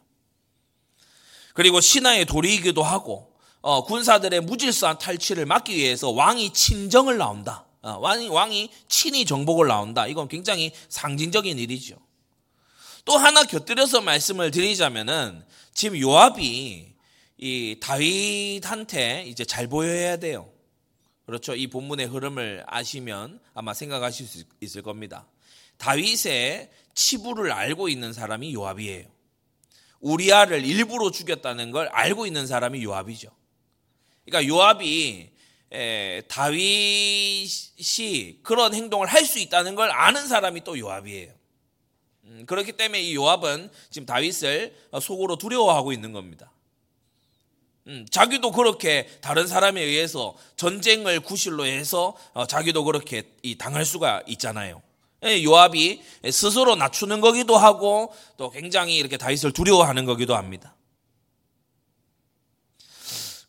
그리고 1.54 1.82
신하의 1.82 2.27
도리이기도 2.27 2.82
하고 2.82 3.35
어, 3.65 3.84
군사들의 3.84 4.41
무질서한 4.41 5.00
탈취를 5.00 5.48
막기 5.48 5.75
위해서 5.75 6.12
왕이 6.12 6.53
친정을 6.53 7.17
나온다. 7.17 7.65
어, 7.81 7.98
왕이, 7.98 8.29
왕이 8.29 8.69
친히 8.88 9.25
정복을 9.25 9.67
나온다. 9.67 10.05
이건 10.05 10.27
굉장히 10.27 10.72
상징적인 10.89 11.57
일이죠. 11.57 11.98
또 13.05 13.17
하나 13.17 13.43
곁들여서 13.43 14.01
말씀을 14.01 14.51
드리자면은 14.51 15.43
지금 15.74 16.00
요압이 16.00 16.93
이 17.38 17.77
다윗한테 17.81 19.24
이제 19.25 19.43
잘 19.43 19.65
보여야 19.65 20.17
돼요. 20.17 20.48
그렇죠. 21.25 21.55
이 21.55 21.65
본문의 21.65 22.05
흐름을 22.05 22.65
아시면 22.67 23.39
아마 23.55 23.74
생각하실 23.74 24.27
수 24.27 24.43
있을 24.62 24.84
겁니다. 24.84 25.25
다윗의 25.77 26.69
치부를 26.93 27.51
알고 27.51 27.89
있는 27.89 28.13
사람이 28.13 28.53
요압이에요. 28.53 29.07
우리아를 30.01 30.63
일부러 30.63 31.10
죽였다는 31.10 31.72
걸 31.72 31.88
알고 31.88 32.27
있는 32.27 32.45
사람이 32.45 32.84
요압이죠. 32.84 33.31
그러니까 34.25 34.53
요압이 34.53 35.29
다윗이 36.27 38.39
그런 38.44 38.74
행동을 38.74 39.08
할 39.08 39.25
수 39.25 39.39
있다는 39.39 39.75
걸 39.75 39.91
아는 39.91 40.27
사람이 40.27 40.63
또 40.63 40.77
요압이에요. 40.77 41.32
음, 42.25 42.44
그렇기 42.48 42.74
때문에 42.74 43.01
이 43.01 43.15
요압은 43.15 43.70
지금 43.89 44.05
다윗을 44.05 44.75
속으로 45.01 45.38
두려워하고 45.38 45.94
있는 45.94 46.12
겁니다. 46.12 46.51
음, 47.88 48.05
자기도 48.10 48.51
그렇게 48.51 49.08
다른 49.22 49.48
사람에 49.48 49.82
의해서 49.82 50.36
전쟁을 50.55 51.20
구실로 51.20 51.65
해서 51.65 52.15
어, 52.34 52.48
자기도 52.48 52.84
그렇게 52.84 53.24
당할 53.60 53.86
수가 53.86 54.24
있잖아요. 54.27 54.82
예, 55.24 55.44
요압이 55.44 56.01
스스로 56.32 56.75
낮추는 56.75 57.22
거기도 57.22 57.58
하고 57.58 58.13
또 58.38 58.51
굉장히 58.51 58.98
이렇게 58.98 59.17
다윗을 59.17 59.53
두려워하는 59.53 60.05
거기도 60.05 60.36
합니다. 60.36 60.75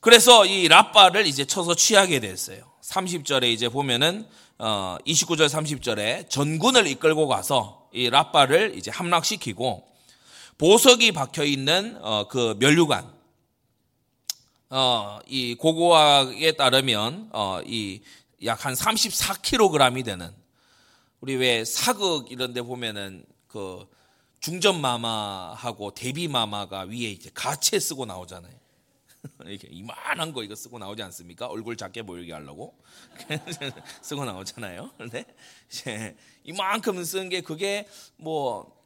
그래서 0.06 0.46
이 0.46 0.68
라빠를 0.68 1.26
이제 1.26 1.44
쳐서 1.44 1.75
취하게 1.75 2.20
됐어요. 2.20 2.62
30절에 2.80 3.52
이제 3.52 3.68
보면은 3.68 4.25
어 4.56 4.96
29절 5.04 5.48
30절에 5.48 6.30
전군을 6.30 6.86
이끌고 6.86 7.26
가서 7.26 7.88
이 7.92 8.08
라빠를 8.08 8.76
이제 8.76 8.92
함락시키고 8.92 9.84
보석이 10.58 11.10
박혀 11.10 11.42
있는 11.42 11.99
어 12.02 12.28
그 12.28 12.54
면류관 12.60 13.12
어 14.71 15.19
이 15.26 15.56
고고학에 15.56 16.52
따르면 16.52 17.30
어이 17.32 18.00
약 18.45 18.64
한 18.64 18.75
34kg이 18.75 20.04
되는 20.04 20.30
우리 21.21 21.34
왜 21.34 21.64
사극 21.64 22.30
이런 22.30 22.54
데 22.54 22.62
보면은 22.62 23.25
그 23.49 23.84
중전 24.38 24.80
마마하고 24.80 25.95
대비 25.95 26.28
마마가 26.28 26.82
위에 26.82 27.10
이제 27.10 27.28
가채 27.34 27.80
쓰고 27.80 28.06
나오잖아요. 28.06 28.66
이렇게 29.47 29.69
이만한 29.71 30.32
거 30.32 30.43
이거 30.43 30.54
쓰고 30.54 30.78
나오지 30.78 31.02
않습니까? 31.02 31.47
얼굴 31.47 31.76
작게 31.76 32.02
보이게 32.02 32.32
하려고 32.32 32.78
쓰고 34.02 34.25
나오잖아요. 34.25 34.91
근데 34.99 35.25
이제 35.71 36.17
이만큼 36.45 37.02
쓴 37.04 37.28
게 37.28 37.41
그게 37.41 37.86
뭐 38.17 38.76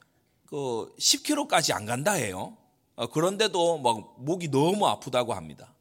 그 0.50 0.92
10kg까지 0.98 1.72
안 1.72 1.86
간다 1.86 2.12
해요. 2.12 2.56
어, 2.96 3.06
그런데도 3.06 3.78
막 3.78 4.16
목이 4.18 4.48
너무 4.48 4.86
아프다고 4.88 5.32
합니다. 5.32 5.72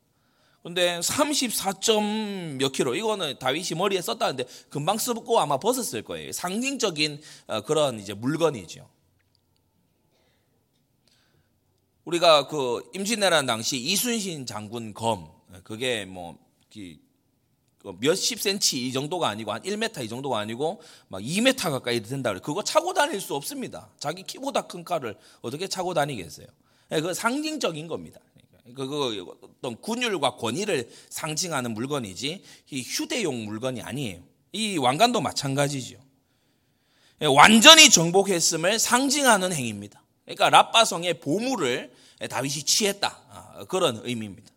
근데 0.62 1.00
34점 1.00 2.58
몇 2.58 2.72
킬로 2.72 2.94
이거는 2.94 3.40
다윗이 3.40 3.70
머리에 3.76 4.00
썼다는데 4.02 4.46
금방 4.70 5.00
쓰고 5.00 5.40
아마 5.40 5.58
벗었을 5.58 6.04
거예요. 6.04 6.32
상징적인 6.32 7.20
어, 7.48 7.62
그런 7.62 8.00
이제 8.00 8.14
물건이죠. 8.14 8.88
우리가 12.10 12.48
그 12.48 12.90
임진왜란 12.96 13.46
당시 13.46 13.78
이순신 13.78 14.48
장군 14.48 14.96
검 14.96 15.30
그게 15.64 16.06
뭐그 16.06 16.98
몇십 18.00 18.42
센치 18.42 18.88
이 18.88 18.92
정도가 18.92 19.30
아니고 19.30 19.54
한 19.54 19.62
1m 19.62 20.04
이 20.04 20.10
정도가 20.10 20.40
아니고 20.40 20.82
막 21.08 21.22
2m 21.22 21.70
가까이 21.70 22.02
된다 22.02 22.32
그래. 22.32 22.42
그거 22.44 22.64
차고 22.64 22.94
다닐 22.94 23.22
수 23.22 23.36
없습니다. 23.36 23.90
자기 24.00 24.24
키보다 24.24 24.64
큰 24.64 24.84
칼을 24.84 25.16
어떻게 25.42 25.68
차고 25.68 25.94
다니겠어요? 25.94 26.48
예, 26.94 27.02
그 27.02 27.14
상징적인 27.14 27.88
겁니다. 27.88 28.20
그러니까 28.64 28.88
그 28.88 29.26
어떤 29.44 29.80
군율과 29.80 30.36
권위를 30.38 30.90
상징하는 31.10 31.76
물건이지 31.76 32.44
이 32.72 32.82
휴대용 32.82 33.46
물건이 33.46 33.84
아니에요. 33.84 34.24
이 34.52 34.78
왕관도 34.80 35.22
마찬가지죠. 35.22 35.98
예, 37.22 37.26
완전히 37.28 37.90
정복했음을 37.92 38.80
상징하는 38.80 39.54
행위입니다. 39.54 40.04
그러니까 40.26 40.50
라빠성의 40.50 41.20
보물을 41.22 41.92
다윗이 42.28 42.64
취했다. 42.64 43.18
아, 43.30 43.66
그런 43.68 44.02
의미입니다. 44.04 44.52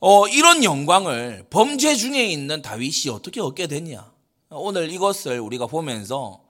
어, 0.00 0.26
이런 0.26 0.64
영광을 0.64 1.46
범죄 1.48 1.94
중에 1.94 2.24
있는 2.24 2.60
다윗이 2.60 3.08
어떻게 3.10 3.40
얻게 3.40 3.66
됐냐? 3.68 4.10
오늘 4.50 4.90
이것을 4.90 5.38
우리가 5.38 5.66
보면서 5.66 6.42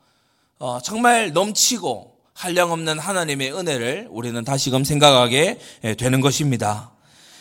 어, 0.58 0.80
정말 0.80 1.32
넘치고 1.32 2.18
한량없는 2.34 2.98
하나님의 2.98 3.52
은혜를 3.52 4.08
우리는 4.10 4.42
다시금 4.42 4.84
생각하게 4.84 5.58
되는 5.98 6.20
것입니다. 6.20 6.92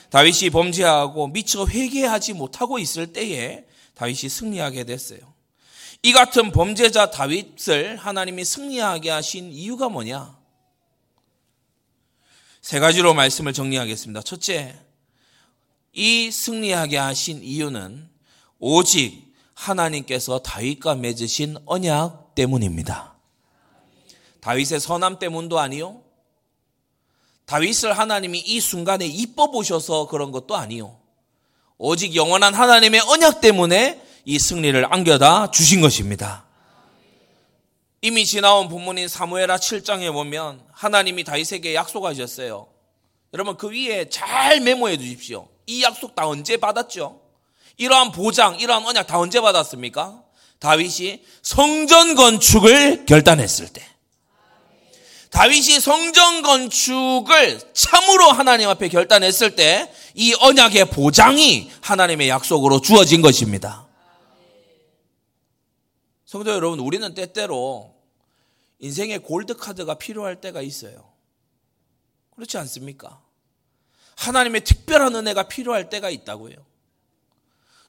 다윗이 0.09 0.49
범죄하고 0.51 1.27
미처 1.27 1.65
회개하지 1.65 2.33
못하고 2.33 2.77
있을 2.77 3.13
때에 3.13 3.63
다윗이 3.93 4.29
승리하게 4.29 4.83
됐어요. 4.83 5.19
이 6.03 6.11
같은 6.11 6.51
범죄자 6.51 7.11
다윗을 7.11 7.95
하나님이 7.95 8.43
승리하게 8.43 9.11
하신 9.11 9.51
이유가 9.51 9.87
뭐냐? 9.87 10.40
세 12.61 12.79
가지로 12.79 13.13
말씀을 13.15 13.53
정리하겠습니다. 13.53 14.21
첫째, 14.21 14.75
이 15.93 16.29
승리하게 16.31 16.97
하신 16.97 17.43
이유는 17.43 18.07
오직 18.59 19.33
하나님께서 19.55 20.39
다윗과 20.39 20.95
맺으신 20.95 21.57
언약 21.65 22.35
때문입니다. 22.35 23.15
다윗의 24.41 24.79
선함 24.79 25.19
때문도 25.19 25.59
아니요. 25.59 26.01
다윗을 27.45 27.97
하나님이 27.97 28.39
이 28.39 28.59
순간에 28.59 29.05
이뻐 29.05 29.51
보셔서 29.51 30.07
그런 30.07 30.31
것도 30.31 30.55
아니요. 30.55 30.97
오직 31.77 32.15
영원한 32.15 32.53
하나님의 32.53 33.01
언약 33.01 33.41
때문에 33.41 34.01
이 34.23 34.37
승리를 34.37 34.93
안겨다 34.93 35.49
주신 35.49 35.81
것입니다. 35.81 36.45
이미 38.01 38.25
지나온 38.25 38.67
본문인 38.67 39.07
사무엘하 39.07 39.57
7장에 39.57 40.11
보면 40.11 40.61
하나님이 40.71 41.23
다윗에게 41.23 41.75
약속하셨어요. 41.75 42.67
여러분 43.33 43.57
그 43.57 43.69
위에 43.69 44.09
잘 44.09 44.59
메모해 44.59 44.97
두십시오. 44.97 45.47
이 45.67 45.83
약속 45.83 46.15
다 46.15 46.27
언제 46.27 46.57
받았죠? 46.57 47.21
이러한 47.77 48.11
보장, 48.11 48.59
이러한 48.59 48.85
언약 48.85 49.07
다 49.07 49.19
언제 49.19 49.39
받았습니까? 49.39 50.21
다윗이 50.59 51.23
성전 51.41 52.15
건축을 52.15 53.05
결단했을 53.05 53.69
때. 53.69 53.83
다윗이 55.29 55.79
성전 55.79 56.41
건축을 56.41 57.61
참으로 57.73 58.31
하나님 58.31 58.67
앞에 58.69 58.89
결단했을 58.89 59.55
때 59.55 59.89
이 60.15 60.33
언약의 60.39 60.85
보장이 60.85 61.71
하나님의 61.81 62.29
약속으로 62.29 62.81
주어진 62.81 63.21
것입니다. 63.21 63.87
성도 66.31 66.51
여러분, 66.51 66.79
우리는 66.79 67.13
때때로 67.13 67.93
인생의 68.79 69.19
골드카드가 69.19 69.95
필요할 69.95 70.39
때가 70.39 70.61
있어요. 70.61 71.11
그렇지 72.33 72.57
않습니까? 72.57 73.19
하나님의 74.15 74.63
특별한 74.63 75.13
은혜가 75.13 75.49
필요할 75.49 75.89
때가 75.89 76.09
있다고요. 76.09 76.55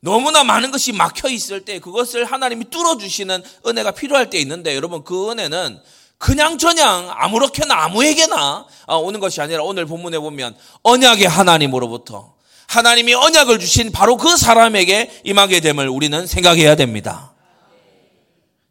너무나 0.00 0.42
많은 0.42 0.72
것이 0.72 0.90
막혀 0.90 1.28
있을 1.28 1.64
때 1.64 1.78
그것을 1.78 2.24
하나님이 2.24 2.64
뚫어주시는 2.64 3.44
은혜가 3.64 3.92
필요할 3.92 4.28
때 4.28 4.38
있는데 4.38 4.74
여러분 4.74 5.04
그 5.04 5.30
은혜는 5.30 5.80
그냥 6.18 6.58
저냥 6.58 7.12
아무렇게나 7.12 7.84
아무에게나 7.84 8.66
어, 8.86 8.98
오는 8.98 9.20
것이 9.20 9.40
아니라 9.40 9.62
오늘 9.62 9.86
본문에 9.86 10.18
보면 10.18 10.56
언약의 10.82 11.28
하나님으로부터 11.28 12.34
하나님이 12.66 13.14
언약을 13.14 13.60
주신 13.60 13.92
바로 13.92 14.16
그 14.16 14.36
사람에게 14.36 15.22
임하게 15.22 15.60
됨을 15.60 15.88
우리는 15.88 16.26
생각해야 16.26 16.74
됩니다. 16.74 17.31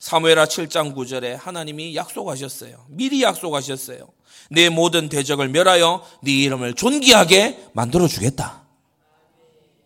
사무엘하 0.02 0.46
7장 0.48 0.96
9절에 0.96 1.38
하나님이 1.40 1.96
약속하셨어요. 1.96 2.86
미리 2.90 3.22
약속하셨어요. 3.22 4.12
내 4.50 4.68
모든 4.70 5.10
대적을 5.10 5.50
멸하여 5.50 6.04
네 6.24 6.32
이름을 6.32 6.74
존귀하게 6.74 7.68
만들어 7.74 8.08
주겠다. 8.08 8.64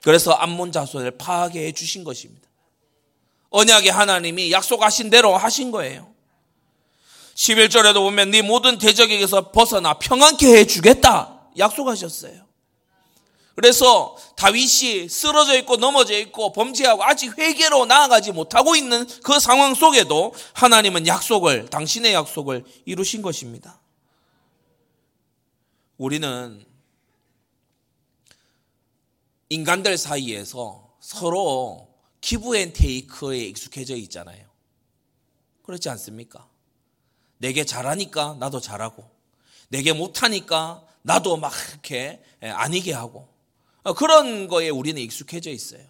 그래서 0.01 0.31
암몬 0.31 0.71
자손을 0.71 1.17
파괴해 1.17 1.73
주신 1.73 2.05
것입니다. 2.05 2.47
언약의 3.49 3.91
하나님이 3.91 4.53
약속하신 4.53 5.09
대로 5.09 5.35
하신 5.35 5.71
거예요. 5.71 6.07
11절에도 7.35 7.95
보면 7.95 8.31
네 8.31 8.41
모든 8.41 8.77
대적에게서 8.77 9.51
벗어나 9.51 9.95
평안케 9.95 10.47
해 10.47 10.65
주겠다. 10.65 11.41
약속하셨어요. 11.57 12.44
그래서 13.55 14.17
다윗이 14.35 15.07
쓰러져 15.07 15.57
있고 15.59 15.77
넘어져 15.77 16.17
있고 16.19 16.51
범죄하고 16.51 17.03
아직 17.05 17.37
회개로 17.37 17.85
나아가지 17.85 18.33
못하고 18.33 18.75
있는 18.75 19.07
그 19.23 19.39
상황 19.39 19.73
속에도 19.73 20.33
하나님은 20.53 21.07
약속을 21.07 21.69
당신의 21.69 22.13
약속을 22.13 22.65
이루신 22.83 23.21
것입니다. 23.21 23.79
우리는 25.97 26.65
인간들 29.47 29.97
사이에서 29.97 30.89
서로 30.99 31.87
give 32.19 32.57
and 32.57 32.73
take에 32.73 33.37
익숙해져 33.37 33.95
있잖아요. 33.95 34.45
그렇지 35.63 35.87
않습니까? 35.89 36.45
내게 37.37 37.63
잘하니까 37.63 38.35
나도 38.39 38.59
잘하고 38.59 39.09
내게 39.69 39.93
못하니까 39.93 40.83
나도 41.03 41.37
막 41.37 41.53
이렇게 41.71 42.21
아니게 42.41 42.91
하고 42.91 43.19
어, 43.19 43.34
그런 43.93 44.47
거에 44.47 44.69
우리는 44.69 45.01
익숙해져 45.01 45.51
있어요. 45.51 45.81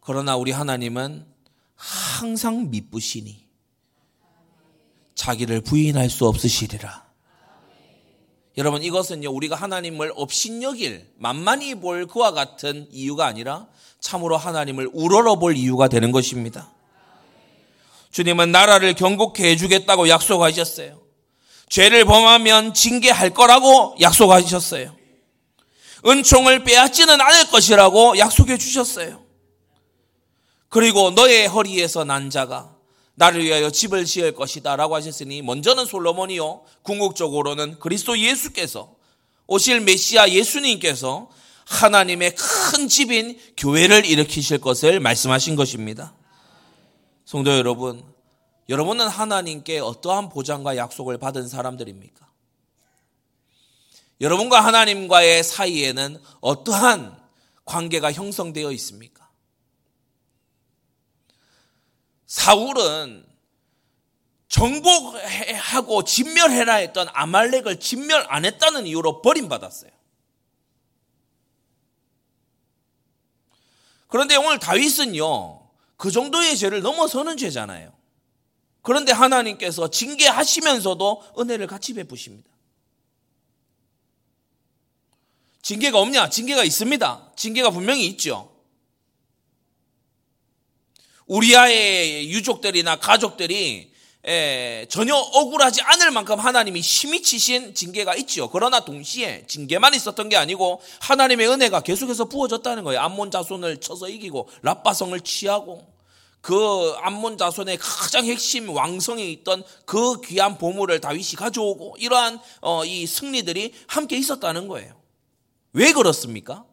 그러나 0.00 0.36
우리 0.36 0.50
하나님은 0.52 1.26
항상 1.74 2.70
미쁘시니 2.70 3.44
자기를 5.14 5.60
부인할 5.62 6.10
수 6.10 6.26
없으시리라. 6.26 7.02
여러분 8.56 8.82
이것은요 8.82 9.30
우리가 9.30 9.56
하나님을 9.56 10.12
업신여길 10.14 11.14
만만히 11.16 11.74
볼 11.76 12.06
그와 12.06 12.32
같은 12.32 12.86
이유가 12.90 13.26
아니라 13.26 13.66
참으로 13.98 14.36
하나님을 14.36 14.90
우러러 14.92 15.36
볼 15.36 15.56
이유가 15.56 15.88
되는 15.88 16.12
것입니다. 16.12 16.70
주님은 18.10 18.52
나라를 18.52 18.94
경고케 18.94 19.50
해주겠다고 19.50 20.08
약속하셨어요. 20.08 21.00
죄를 21.68 22.04
범하면 22.04 22.74
징계할 22.74 23.30
거라고 23.30 23.96
약속하셨어요. 24.00 25.01
은총을 26.06 26.64
빼앗지는 26.64 27.20
않을 27.20 27.48
것이라고 27.50 28.18
약속해 28.18 28.58
주셨어요. 28.58 29.22
그리고 30.68 31.10
너의 31.10 31.48
허리에서 31.48 32.04
난 32.04 32.30
자가 32.30 32.74
나를 33.14 33.44
위하여 33.44 33.70
집을 33.70 34.04
지을 34.04 34.34
것이다 34.34 34.74
라고 34.76 34.94
하셨으니 34.96 35.42
먼저는 35.42 35.84
솔로몬이요 35.84 36.62
궁극적으로는 36.82 37.78
그리스도 37.78 38.18
예수께서 38.18 38.94
오실 39.46 39.80
메시아 39.80 40.30
예수님께서 40.30 41.28
하나님의 41.66 42.34
큰 42.34 42.88
집인 42.88 43.38
교회를 43.56 44.04
일으키실 44.06 44.58
것을 44.58 44.98
말씀하신 45.00 45.56
것입니다. 45.56 46.14
성도 47.24 47.50
여러분, 47.56 48.02
여러분은 48.68 49.08
하나님께 49.08 49.78
어떠한 49.78 50.30
보장과 50.30 50.76
약속을 50.76 51.18
받은 51.18 51.48
사람들입니까? 51.48 52.31
여러분과 54.20 54.60
하나님과의 54.60 55.42
사이에는 55.42 56.22
어떠한 56.40 57.20
관계가 57.64 58.12
형성되어 58.12 58.70
있습니까? 58.72 59.30
사울은 62.26 63.26
정복하고 64.48 66.04
진멸해라 66.04 66.74
했던 66.74 67.08
아말렉을 67.12 67.80
진멸 67.80 68.26
안 68.28 68.44
했다는 68.44 68.86
이유로 68.86 69.22
버림받았어요. 69.22 69.90
그런데 74.08 74.36
오늘 74.36 74.58
다윗은요, 74.58 75.70
그 75.96 76.10
정도의 76.10 76.58
죄를 76.58 76.82
넘어서는 76.82 77.38
죄잖아요. 77.38 77.94
그런데 78.82 79.10
하나님께서 79.12 79.88
징계하시면서도 79.88 81.32
은혜를 81.38 81.66
같이 81.66 81.94
베푸십니다. 81.94 82.51
징계가 85.62 85.98
없냐? 85.98 86.28
징계가 86.28 86.64
있습니다. 86.64 87.32
징계가 87.36 87.70
분명히 87.70 88.06
있죠. 88.06 88.52
우리아의 91.26 92.30
유족들이나 92.30 92.96
가족들이 92.96 93.92
에, 94.24 94.86
전혀 94.88 95.16
억울하지 95.16 95.82
않을 95.82 96.12
만큼 96.12 96.38
하나님이 96.38 96.80
심히 96.80 97.22
치신 97.22 97.74
징계가 97.74 98.14
있죠. 98.16 98.50
그러나 98.50 98.84
동시에 98.84 99.44
징계만 99.48 99.94
있었던 99.94 100.28
게 100.28 100.36
아니고 100.36 100.80
하나님의 101.00 101.48
은혜가 101.48 101.80
계속해서 101.80 102.26
부어졌다는 102.26 102.84
거예요. 102.84 103.00
암몬 103.00 103.32
자손을 103.32 103.80
쳐서 103.80 104.08
이기고 104.08 104.48
라빠성을 104.62 105.18
취하고 105.20 105.92
그 106.40 106.92
암몬 107.00 107.36
자손의 107.38 107.78
가장 107.80 108.24
핵심 108.26 108.68
왕성에 108.68 109.24
있던 109.24 109.64
그 109.86 110.20
귀한 110.22 110.58
보물을 110.58 111.00
다윗이 111.00 111.32
가져오고 111.36 111.96
이러한 111.98 112.40
어, 112.60 112.84
이 112.84 113.06
승리들이 113.06 113.74
함께 113.88 114.16
있었다는 114.16 114.68
거예요. 114.68 115.01
왜 115.72 115.92
그렇습니까? 115.92 116.64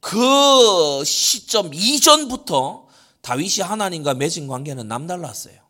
그 0.00 1.04
시점 1.04 1.74
이전부터 1.74 2.86
다윗이 3.22 3.60
하나님과 3.62 4.14
맺은 4.14 4.46
관계는 4.46 4.86
남달랐어요. 4.88 5.66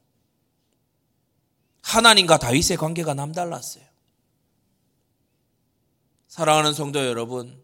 하나님과 1.82 2.38
다윗의 2.38 2.76
관계가 2.76 3.14
남달랐어요. 3.14 3.84
사랑하는 6.28 6.74
성도 6.74 7.06
여러분, 7.06 7.58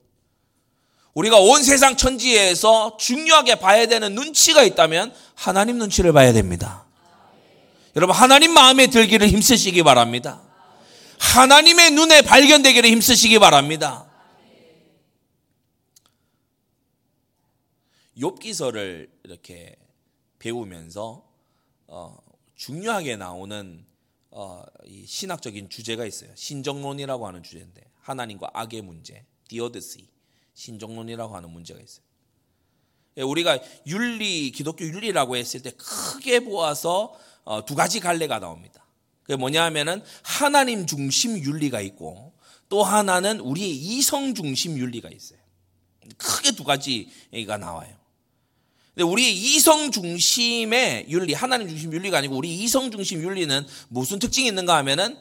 우리가 1.14 1.38
온 1.38 1.62
세상 1.62 1.96
천지에서 1.96 2.96
중요하게 2.96 3.56
봐야 3.56 3.86
되는 3.86 4.14
눈치가 4.14 4.62
있다면 4.62 5.14
하나님 5.34 5.76
눈치를 5.76 6.12
봐야 6.12 6.32
됩니다. 6.32 6.86
여러분, 7.96 8.16
하나님 8.16 8.54
마음에 8.54 8.86
들기를 8.86 9.28
힘쓰시기 9.28 9.82
바랍니다. 9.82 10.41
하나님의 11.22 11.92
눈에 11.92 12.22
발견되기를 12.22 12.90
힘쓰시기 12.90 13.38
바랍니다. 13.38 14.06
욥기서를 18.18 19.08
이렇게 19.22 19.76
배우면서 20.38 21.24
어, 21.86 22.18
중요하게 22.56 23.16
나오는 23.16 23.86
어, 24.30 24.64
신학적인 25.06 25.70
주제가 25.70 26.04
있어요. 26.04 26.30
신정론이라고 26.34 27.26
하는 27.26 27.42
주제인데 27.42 27.80
하나님과 28.00 28.50
악의 28.52 28.82
문제, 28.82 29.24
디어드시, 29.48 30.08
신정론이라고 30.54 31.34
하는 31.34 31.50
문제가 31.50 31.80
있어요. 31.80 32.04
예, 33.16 33.22
우리가 33.22 33.58
윤리, 33.86 34.50
기독교 34.50 34.84
윤리라고 34.84 35.36
했을 35.36 35.62
때 35.62 35.70
크게 35.70 36.40
보아서 36.40 37.14
어, 37.44 37.64
두 37.64 37.74
가지 37.74 38.00
갈래가 38.00 38.38
나옵니다. 38.38 38.81
그게 39.32 39.40
뭐냐 39.40 39.64
하면은 39.64 40.02
하나님 40.22 40.86
중심 40.86 41.38
윤리가 41.38 41.80
있고 41.80 42.34
또 42.68 42.82
하나는 42.82 43.40
우리의 43.40 43.70
이성 43.70 44.34
중심 44.34 44.76
윤리가 44.76 45.08
있어요. 45.08 45.38
크게 46.18 46.52
두 46.52 46.64
가지가 46.64 47.56
나와요. 47.56 47.90
근데 48.94 49.04
우리 49.04 49.32
이성 49.32 49.90
중심의 49.90 51.06
윤리, 51.08 51.32
하나님 51.32 51.68
중심 51.68 51.94
윤리가 51.94 52.18
아니고 52.18 52.36
우리 52.36 52.54
이성 52.58 52.90
중심 52.90 53.22
윤리는 53.22 53.66
무슨 53.88 54.18
특징이 54.18 54.48
있는가 54.48 54.76
하면은 54.76 55.16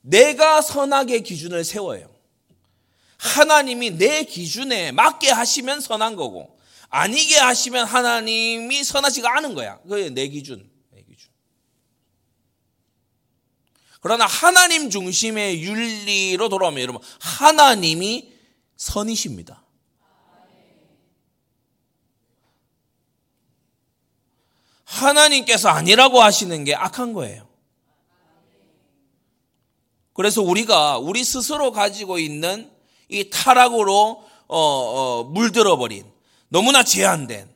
내가 0.00 0.62
선하게 0.62 1.20
기준을 1.20 1.64
세워요. 1.64 2.10
하나님이 3.18 3.98
내 3.98 4.24
기준에 4.24 4.92
맞게 4.92 5.30
하시면 5.30 5.80
선한 5.82 6.16
거고 6.16 6.58
아니게 6.88 7.36
하시면 7.36 7.86
하나님이 7.86 8.82
선하지가 8.82 9.36
않은 9.36 9.54
거야. 9.54 9.78
그게 9.86 10.08
내 10.08 10.28
기준. 10.28 10.71
그러나 14.02 14.26
하나님 14.26 14.90
중심의 14.90 15.62
윤리로 15.62 16.48
돌아오면 16.48 16.82
여러분 16.82 17.00
하나님이 17.20 18.32
선이십니다. 18.76 19.62
하나님께서 24.84 25.68
아니라고 25.68 26.20
하시는 26.20 26.64
게 26.64 26.74
악한 26.74 27.12
거예요. 27.12 27.46
그래서 30.14 30.42
우리가 30.42 30.98
우리 30.98 31.22
스스로 31.22 31.70
가지고 31.70 32.18
있는 32.18 32.68
이 33.08 33.30
타락으로 33.30 34.24
어, 34.48 34.58
어, 34.58 35.24
물들어 35.24 35.76
버린 35.76 36.04
너무나 36.48 36.82
제한된 36.82 37.51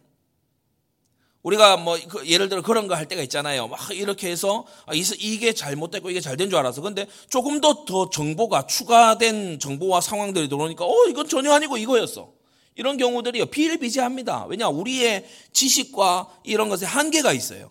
우리가 1.47 1.77
뭐그 1.77 2.27
예를 2.27 2.49
들어 2.49 2.61
그런 2.61 2.89
거 2.89 2.97
할 2.97 3.07
때가 3.07 3.23
있잖아요. 3.23 3.69
막 3.69 3.79
이렇게 3.93 4.29
해서 4.31 4.67
아, 4.87 4.93
이게 4.95 5.53
잘못됐고 5.53 6.11
이게 6.11 6.21
잘 6.21 6.37
된 6.37 6.51
줄 6.51 6.59
알아서 6.59 6.81
근데 6.83 7.07
조금 7.31 7.61
더 7.61 7.85
더 7.85 8.11
정보가 8.11 8.67
추가된 8.67 9.61
정보와 9.61 10.01
상황들이 10.01 10.49
들어오니까 10.49 10.85
어 10.85 10.93
이건 11.09 11.29
전혀 11.29 11.53
아니고 11.53 11.77
이거였어. 11.77 12.33
이런 12.75 12.97
경우들이 12.97 13.45
비일비재합니다. 13.47 14.47
왜냐 14.47 14.69
우리의 14.69 15.25
지식과 15.53 16.27
이런 16.45 16.69
것에 16.69 16.85
한계가 16.85 17.33
있어요. 17.33 17.71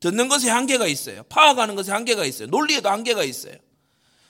듣는 0.00 0.28
것에 0.28 0.48
한계가 0.48 0.86
있어요. 0.86 1.22
파악하는 1.28 1.74
것에 1.74 1.92
한계가 1.92 2.24
있어요. 2.24 2.48
논리에도 2.48 2.88
한계가 2.88 3.22
있어요. 3.24 3.54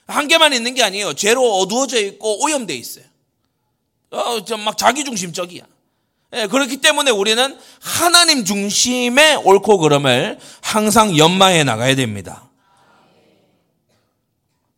한계만 0.07 0.51
있는 0.53 0.73
게 0.73 0.83
아니에요. 0.83 1.13
죄로 1.13 1.41
어두워져 1.59 2.01
있고 2.01 2.43
오염돼 2.43 2.75
있어요. 2.75 3.05
어, 4.09 4.39
막 4.57 4.77
자기중심적이야. 4.77 5.63
예, 6.33 6.47
그렇기 6.47 6.77
때문에 6.77 7.11
우리는 7.11 7.59
하나님 7.81 8.45
중심의 8.45 9.37
옳고 9.37 9.79
그름을 9.79 10.39
항상 10.61 11.17
연마해 11.17 11.63
나가야 11.63 11.95
됩니다. 11.95 12.49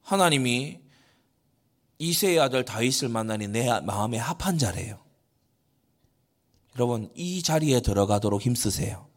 하나님이 0.02 0.80
이세의 2.00 2.40
아들 2.40 2.66
다윗을 2.66 3.08
만나니 3.10 3.48
내 3.48 3.68
마음에 3.82 4.18
합한 4.18 4.58
자래요. 4.58 5.00
여러분 6.76 7.12
이 7.14 7.44
자리에 7.44 7.82
들어가도록 7.82 8.42
힘쓰세요. 8.42 9.08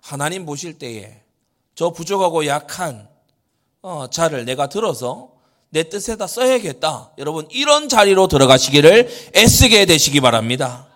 하나님 0.00 0.44
보실 0.44 0.78
때에 0.78 1.22
저 1.74 1.90
부족하고 1.90 2.46
약한 2.46 3.08
어, 3.80 4.10
자를 4.10 4.44
내가 4.44 4.68
들어서 4.68 5.37
내 5.70 5.88
뜻에다 5.88 6.26
써야겠다. 6.26 7.12
여러분 7.18 7.46
이런 7.50 7.88
자리로 7.88 8.28
들어가시기를 8.28 9.08
애쓰게 9.36 9.86
되시기 9.86 10.20
바랍니다. 10.20 10.88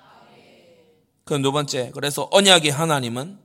그두 1.25 1.53
번째 1.53 1.91
그래서 1.95 2.29
언약의 2.31 2.71
하나님은 2.71 3.39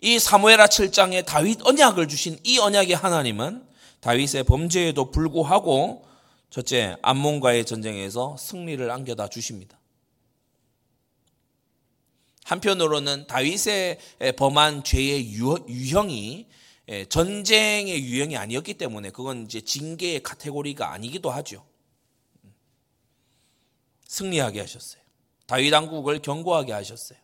이 0.00 0.18
사무엘하 0.18 0.66
7장에 0.66 1.24
다윗 1.24 1.64
언약을 1.66 2.08
주신 2.08 2.38
이 2.44 2.58
언약의 2.58 2.94
하나님은 2.94 3.64
다윗의 4.00 4.44
범죄에도 4.44 5.10
불구하고 5.10 6.06
첫째 6.50 6.96
암몬과의 7.02 7.64
전쟁에서 7.64 8.36
승리를 8.38 8.88
안겨다 8.90 9.28
주십니다. 9.28 9.78
한편으로는 12.44 13.26
다윗의 13.26 13.98
범한 14.36 14.84
죄의 14.84 15.32
유형이 15.32 16.46
전쟁의 17.08 18.04
유형이 18.04 18.36
아니었기 18.36 18.74
때문에 18.74 19.10
그건 19.10 19.44
이제 19.44 19.60
징계의 19.60 20.22
카테고리가 20.22 20.92
아니기도 20.92 21.30
하죠. 21.30 21.66
승리하게 24.06 24.60
하셨어요. 24.60 25.02
다윗 25.46 25.72
왕국을 25.72 26.20
견고하게 26.22 26.72
하셨어요. 26.72 27.18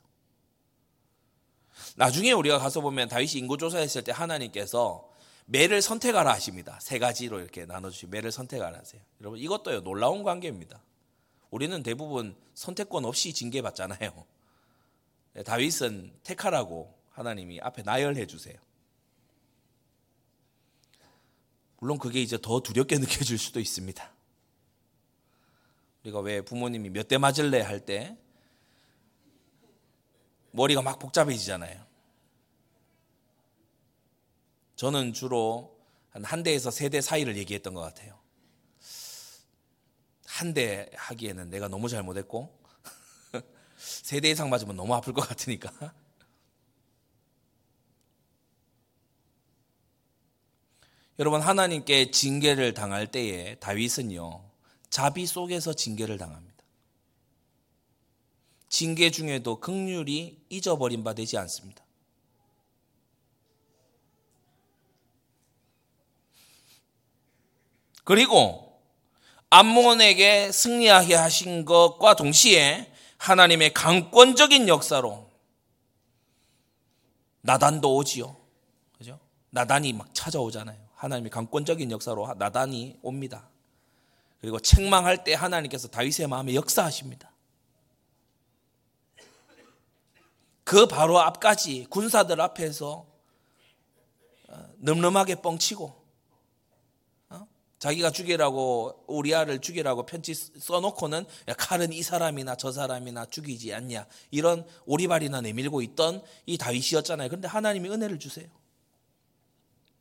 나중에 1.97 2.33
우리가 2.33 2.59
가서 2.59 2.81
보면 2.81 3.09
다윗이 3.09 3.35
인구 3.35 3.57
조사했을 3.57 4.05
때 4.05 4.13
하나님께서 4.13 5.09
매를 5.47 5.83
선택하라 5.83 6.33
하십니다. 6.33 6.79
세 6.81 6.99
가지로 6.99 7.41
이렇게 7.41 7.67
나눠주시 7.67 8.07
매를 8.07 8.33
선택하라 8.33 8.79
하세요. 8.79 9.03
여러분 9.21 9.39
이것도요 9.39 9.83
놀라운 9.83 10.23
관계입니다. 10.23 10.83
우리는 11.51 11.83
대부분 11.83 12.35
선택권 12.55 13.05
없이 13.05 13.33
징계받잖아요. 13.33 14.25
네, 15.35 15.43
다윗은 15.43 16.13
택하라고 16.23 16.95
하나님이 17.11 17.61
앞에 17.61 17.83
나열해 17.83 18.27
주세요. 18.27 18.57
물론 21.83 21.99
그게 21.99 22.23
이제 22.23 22.39
더 22.41 22.61
두렵게 22.61 22.97
느껴질 23.03 23.37
수도 23.39 23.59
있습니다. 23.59 24.09
우리가 26.05 26.21
왜 26.21 26.41
부모님이 26.41 26.91
몇 26.91 27.09
대 27.09 27.19
맞을래 27.19 27.61
할 27.61 27.85
때 27.85 28.17
머리가 30.53 30.81
막 30.81 31.01
복잡해지잖아요. 31.01 31.85
저는 34.77 35.13
주로 35.13 35.77
한 36.11 36.25
한 36.25 36.43
대에서 36.45 36.71
세 36.71 36.89
대 36.89 37.01
사이를 37.01 37.37
얘기했던 37.37 37.75
것 37.75 37.81
같아요. 37.81 38.17
한 40.27 40.55
대 40.55 40.89
하기에는 40.95 41.51
내가 41.51 41.67
너무 41.67 41.89
잘못했고 41.89 42.57
세 43.77 44.21
대 44.21 44.31
이상 44.31 44.51
맞으면 44.51 44.77
너무 44.77 44.95
아플 44.95 45.13
것 45.13 45.23
같으니까. 45.27 45.93
여러분 51.23 51.41
하나님께 51.41 52.11
징계를 52.11 52.75
당할 52.75 53.07
때에 53.07 53.55
다윗은요 53.61 54.43
자비 54.91 55.25
속에서 55.25 55.73
징계를 55.73 56.19
당합니다. 56.19 56.65
징계 58.69 59.13
중에도 59.13 59.61
극률이 59.61 60.45
잊어버린 60.49 61.05
바 61.05 61.15
되지 61.15 61.39
않습니다. 61.39 61.85
그리고 68.03 68.83
암몬에게 69.51 70.51
승리하게 70.51 71.15
하신 71.15 71.65
것과 71.65 72.17
동시에 72.17 72.93
하나님의 73.19 73.75
강권적인 73.75 74.67
역사로 74.67 75.31
나단도 77.43 77.95
오지요. 77.95 78.37
그죠? 78.99 79.21
나단이 79.51 79.93
막 79.93 80.13
찾아오잖아요. 80.13 80.82
하나님의 81.03 81.31
강권적인 81.31 81.91
역사로 81.91 82.33
나단이 82.39 82.97
옵니다. 83.03 83.49
그리고 84.41 84.61
책망할 84.61 85.25
때 85.25 85.35
하나님께서 85.35 85.89
다윗의 85.89 86.29
마음에 86.29 86.55
역사하십니다. 86.55 87.33
그 90.63 90.87
바로 90.87 91.19
앞까지 91.19 91.87
군사들 91.91 92.41
앞에서 92.41 93.05
어, 94.49 94.69
늠름하게 94.79 95.37
뻥치고 95.43 96.03
자기가 97.81 98.13
죽이라고 98.13 99.07
우리아를 99.09 99.61
죽이라고 99.61 100.07
편지 100.07 100.35
써놓고는 100.35 101.25
야, 101.49 101.55
칼은 101.55 101.93
이 101.93 102.01
사람이나 102.01 102.55
저 102.55 102.71
사람이나 102.71 103.27
죽이지 103.27 103.75
않냐 103.75 104.07
이런 104.31 104.65
오리발이나 104.87 105.41
내밀고 105.41 105.83
있던 105.83 106.23
이 106.47 106.57
다윗이었잖아요. 106.59 107.29
그런데 107.29 107.49
하나님이 107.49 107.89
은혜를 107.91 108.21
주세요. 108.21 108.47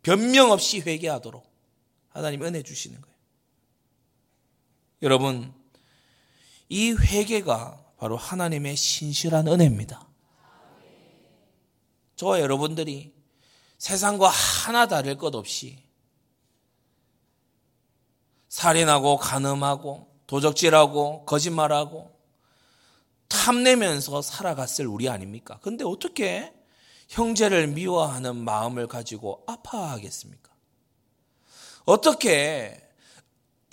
변명 0.03 0.51
없이 0.51 0.79
회개하도록 0.81 1.45
하나님 2.09 2.43
은혜 2.43 2.63
주시는 2.63 2.99
거예요. 2.99 3.15
여러분 5.01 5.53
이 6.69 6.91
회개가 6.91 7.93
바로 7.97 8.17
하나님의 8.17 8.75
신실한 8.75 9.47
은혜입니다. 9.47 10.07
저와 12.15 12.39
여러분들이 12.39 13.13
세상과 13.77 14.29
하나 14.29 14.87
다를 14.87 15.17
것 15.17 15.33
없이 15.35 15.83
살인하고 18.47 19.17
간음하고 19.17 20.11
도적질하고 20.27 21.25
거짓말하고 21.25 22.11
탐내면서 23.27 24.21
살아갔을 24.21 24.87
우리 24.87 25.09
아닙니까? 25.09 25.59
근데 25.61 25.83
어떻게 25.83 26.53
형제를 27.11 27.67
미워하는 27.67 28.37
마음을 28.37 28.87
가지고 28.87 29.43
아파하겠습니까? 29.45 30.49
어떻게 31.83 32.81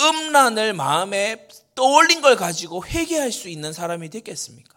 음란을 0.01 0.73
마음에 0.73 1.47
떠올린 1.77 2.21
걸 2.21 2.35
가지고 2.35 2.85
회개할 2.85 3.31
수 3.31 3.49
있는 3.49 3.73
사람이 3.73 4.11
됐겠습니까? 4.11 4.77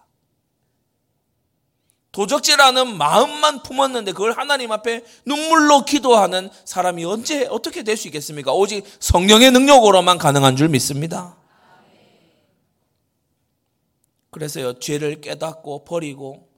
도적질하는 2.11 2.97
마음만 2.97 3.63
품었는데 3.63 4.11
그걸 4.11 4.33
하나님 4.33 4.71
앞에 4.71 5.03
눈물로 5.25 5.85
기도하는 5.85 6.49
사람이 6.65 7.03
언제 7.05 7.47
어떻게 7.47 7.81
될 7.83 7.97
수 7.97 8.07
있겠습니까? 8.09 8.53
오직 8.53 8.85
성령의 8.99 9.51
능력으로만 9.51 10.19
가능한 10.19 10.55
줄 10.55 10.69
믿습니다. 10.69 11.35
그래서요 14.29 14.77
죄를 14.77 15.19
깨닫고 15.21 15.83
버리고 15.83 16.50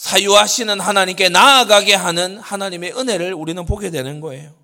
사유하시는 0.00 0.80
하나님께 0.80 1.28
나아가게 1.28 1.94
하는 1.94 2.38
하나님의 2.38 2.96
은혜를 2.96 3.34
우리는 3.34 3.66
보게 3.66 3.90
되는 3.90 4.22
거예요. 4.22 4.54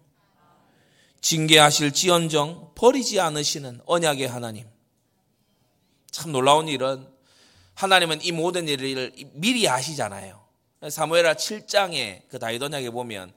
징계하실 1.20 1.92
지언정 1.92 2.72
버리지 2.74 3.20
않으시는 3.20 3.82
언약의 3.84 4.28
하나님. 4.28 4.66
참 6.10 6.32
놀라운 6.32 6.68
일은 6.68 7.06
하나님은 7.74 8.24
이 8.24 8.32
모든 8.32 8.66
일을 8.66 9.12
미리 9.34 9.68
아시잖아요. 9.68 10.42
사무엘하 10.88 11.34
7장에 11.34 12.22
그 12.30 12.38
다윗 12.38 12.62
언약에 12.62 12.88
보면 12.88 13.34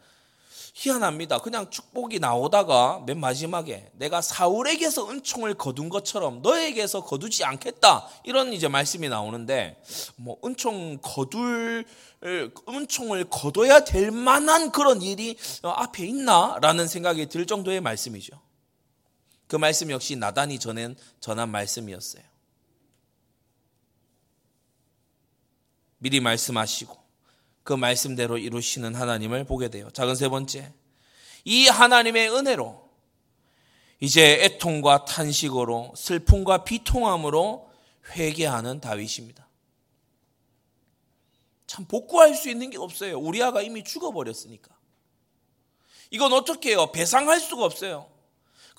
희한합니다. 0.82 1.40
그냥 1.40 1.70
축복이 1.70 2.20
나오다가 2.20 3.04
맨 3.06 3.20
마지막에 3.20 3.92
내가 3.96 4.22
사울에게서 4.22 5.10
은총을 5.10 5.56
거둔 5.56 5.90
것처럼 5.90 6.42
너에게서 6.42 7.04
거두지 7.04 7.44
않겠다. 7.44 8.08
이런 8.24 8.54
이제 8.54 8.70
말씀이 8.70 9.10
나오는데 9.10 9.82
뭐 10.16 10.38
은총 10.46 11.00
거둘 11.02 11.84
은총을 12.24 13.26
거둬야 13.30 13.84
될 13.84 14.12
만한 14.12 14.72
그런 14.72 15.02
일이 15.02 15.38
앞에 15.64 16.06
있나라는 16.06 16.88
생각이 16.88 17.26
들 17.28 17.46
정도의 17.46 17.82
말씀이죠. 17.82 18.40
그 19.48 19.58
말씀 19.58 19.92
역시 19.92 20.16
나단이 20.16 20.60
전한, 20.60 20.96
전한 21.20 21.50
말씀이었어요. 21.50 22.24
미리 25.98 26.22
말씀하시고 26.22 26.99
그 27.64 27.74
말씀대로 27.74 28.38
이루시는 28.38 28.96
하나님을 28.96 29.44
보게 29.44 29.70
돼요. 29.70 29.90
작은 29.92 30.16
세 30.16 30.30
번째. 30.30 30.74
이 31.46 31.68
하나님의 31.68 32.30
은혜로 32.30 32.90
이제 34.00 34.44
애통과 34.44 35.06
탄식으로 35.06 35.94
슬픔과 35.96 36.64
비통함으로 36.64 37.70
회개하는 38.12 38.80
다윗입니다. 38.80 39.48
참 41.68 41.86
복구할 41.86 42.34
수 42.34 42.50
있는 42.50 42.70
게 42.70 42.78
없어요. 42.78 43.20
우리아가 43.20 43.62
이미 43.62 43.84
죽어버렸으니까. 43.84 44.76
이건 46.12 46.34
어떻게 46.34 46.72
해요? 46.72 46.92
배상할 46.92 47.40
수가 47.40 47.66
없어요. 47.66 48.10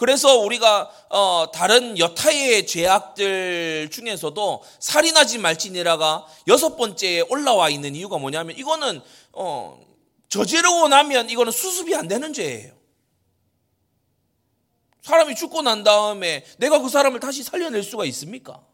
그래서 0.01 0.39
우리가 0.39 0.91
어, 1.11 1.51
다른 1.53 1.99
여타의 1.99 2.67
죄악들 2.67 3.91
중에서도 3.91 4.63
살인하지 4.79 5.37
말지니라가 5.37 6.27
여섯 6.49 6.77
번째에 6.79 7.21
올라와 7.29 7.69
있는 7.69 7.95
이유가 7.95 8.17
뭐냐면 8.17 8.57
이거는 8.57 9.03
어, 9.33 9.79
저지르고 10.31 10.89
나면 10.89 11.29
이거는 11.29 11.53
수습이 11.53 11.95
안 11.95 12.09
되는 12.09 12.33
죄예요. 12.33 12.73
사람이 15.03 15.35
죽고 15.35 15.61
난 15.61 15.85
다음에 15.85 16.47
내가 16.57 16.79
그 16.79 16.89
사람을 16.89 17.21
다시 17.21 17.43
살려낼 17.43 17.83
수가 17.83 18.07
있습니까? 18.07 18.65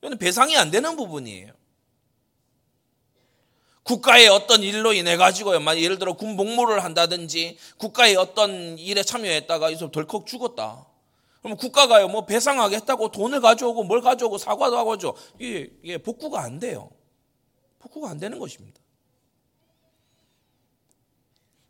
이거는 0.00 0.18
배상이 0.18 0.56
안 0.56 0.72
되는 0.72 0.96
부분이에요. 0.96 1.52
국가의 3.82 4.28
어떤 4.28 4.62
일로 4.62 4.92
인해 4.92 5.16
가지고요. 5.16 5.60
예를 5.76 5.98
들어 5.98 6.12
군 6.12 6.36
복무를 6.36 6.84
한다든지 6.84 7.58
국가의 7.78 8.16
어떤 8.16 8.78
일에 8.78 9.02
참여했다가 9.02 9.70
이서 9.70 9.90
덜컥 9.90 10.26
죽었다. 10.26 10.86
그럼 11.42 11.56
국가가요, 11.56 12.06
뭐 12.08 12.24
배상하겠다고 12.24 13.10
돈을 13.10 13.40
가져오고 13.40 13.82
뭘 13.84 14.00
가져오고 14.00 14.38
사과도 14.38 14.78
하고 14.78 14.96
죠 14.96 15.14
이게, 15.40 15.70
이게 15.82 15.98
복구가 15.98 16.40
안 16.40 16.60
돼요. 16.60 16.90
복구가 17.80 18.10
안 18.10 18.18
되는 18.18 18.38
것입니다. 18.38 18.80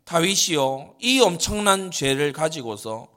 다윗이요, 0.03 0.97
이 0.99 1.19
엄청난 1.21 1.89
죄를 1.89 2.33
가지고서 2.33 3.07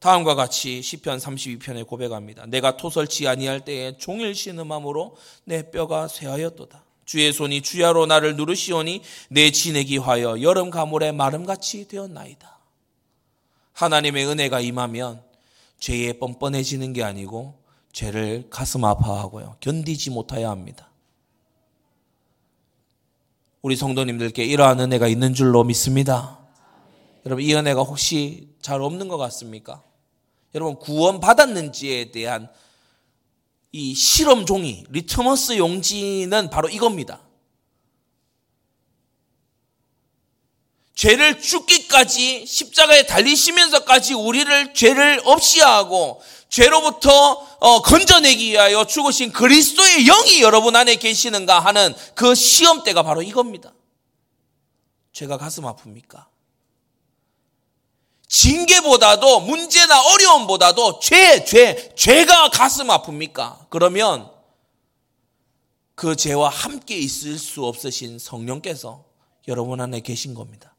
다음과 0.00 0.34
같이 0.34 0.82
시편 0.82 1.18
32편에 1.18 1.86
고백합니다. 1.86 2.44
내가 2.46 2.76
토설치 2.76 3.28
아니할 3.28 3.64
때에 3.64 3.96
종일 3.96 4.34
신음함으로 4.34 5.16
내 5.44 5.70
뼈가 5.70 6.08
쇠하였도다. 6.08 6.89
주의 7.10 7.32
손이 7.32 7.62
주야로 7.62 8.06
나를 8.06 8.36
누르시오니 8.36 9.02
내 9.30 9.50
지내기 9.50 9.98
하여 9.98 10.40
여름 10.42 10.70
가물의 10.70 11.10
마름같이 11.12 11.88
되었나이다. 11.88 12.60
하나님의 13.72 14.26
은혜가 14.28 14.60
임하면 14.60 15.20
죄에 15.80 16.20
뻔뻔해지는 16.20 16.92
게 16.92 17.02
아니고 17.02 17.58
죄를 17.90 18.46
가슴 18.48 18.84
아파하고요. 18.84 19.56
견디지 19.58 20.10
못하여 20.10 20.50
합니다. 20.50 20.88
우리 23.60 23.74
성도님들께 23.74 24.44
이러한 24.44 24.78
은혜가 24.78 25.08
있는 25.08 25.34
줄로 25.34 25.64
믿습니다. 25.64 26.38
여러분, 27.26 27.44
이 27.44 27.52
은혜가 27.52 27.82
혹시 27.82 28.50
잘 28.62 28.80
없는 28.82 29.08
것 29.08 29.16
같습니까? 29.16 29.82
여러분, 30.54 30.76
구원 30.76 31.18
받았는지에 31.18 32.12
대한 32.12 32.48
이 33.72 33.94
실험 33.94 34.46
종이, 34.46 34.84
리트머스 34.90 35.56
용지는 35.58 36.50
바로 36.50 36.68
이겁니다. 36.68 37.20
죄를 40.94 41.40
죽기까지 41.40 42.44
십자가에 42.44 43.06
달리시면서까지 43.06 44.12
우리를 44.12 44.74
죄를 44.74 45.20
없이 45.24 45.60
하고 45.60 46.20
죄로부터 46.50 47.10
어, 47.60 47.80
건져내기 47.80 48.50
위하여 48.50 48.84
죽으신 48.84 49.32
그리스도의 49.32 50.04
영이 50.04 50.42
여러분 50.42 50.76
안에 50.76 50.96
계시는가 50.96 51.60
하는 51.60 51.94
그 52.14 52.34
시험대가 52.34 53.02
바로 53.02 53.22
이겁니다. 53.22 53.72
죄가 55.12 55.38
가슴 55.38 55.64
아픕니까? 55.64 56.29
징계보다도 58.30 59.40
문제나 59.40 60.02
어려움보다도 60.02 61.00
죄, 61.00 61.44
죄, 61.44 61.92
죄가 61.96 62.50
가슴 62.50 62.86
아픕니까? 62.86 63.68
그러면 63.70 64.32
그 65.96 66.14
죄와 66.14 66.48
함께 66.48 66.96
있을 66.96 67.36
수 67.38 67.66
없으신 67.66 68.20
성령께서 68.20 69.04
여러분 69.48 69.80
안에 69.80 69.98
계신 70.00 70.34
겁니다. 70.34 70.76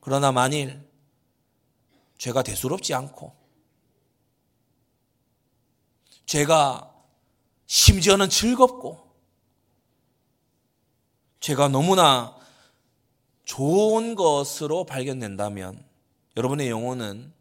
그러나 0.00 0.30
만일 0.30 0.88
죄가 2.16 2.44
대수롭지 2.44 2.94
않고 2.94 3.34
죄가 6.26 6.94
심지어는 7.66 8.30
즐겁고 8.30 9.00
죄가 11.40 11.68
너무나 11.68 12.36
좋은 13.44 14.14
것으로 14.14 14.84
발견된다면 14.84 15.89
여러분의 16.36 16.68
영혼은 16.68 17.32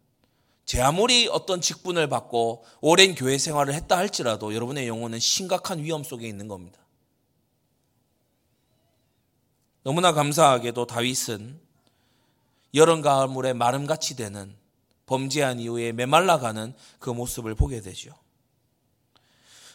제 0.65 0.82
아무리 0.82 1.28
어떤 1.28 1.62
직분을 1.62 2.10
받고 2.10 2.63
오랜 2.82 3.15
교회 3.15 3.38
생활을 3.38 3.73
했다 3.73 3.97
할지라도 3.97 4.54
여러분의 4.54 4.88
영혼은 4.88 5.19
심각한 5.19 5.80
위험 5.80 6.04
속에 6.04 6.28
있는 6.28 6.47
겁니다. 6.47 6.80
너무나 9.84 10.12
감사하게도 10.12 10.86
다윗은 10.86 11.60
여름 12.75 13.02
가을물에 13.02 13.54
마름같이 13.54 14.15
되는 14.15 14.56
범죄한 15.08 15.60
이후에 15.60 15.91
메말라가는 15.91 16.75
그 16.99 17.10
모습을 17.10 17.56
보게 17.56 17.82
되죠. 17.82 18.13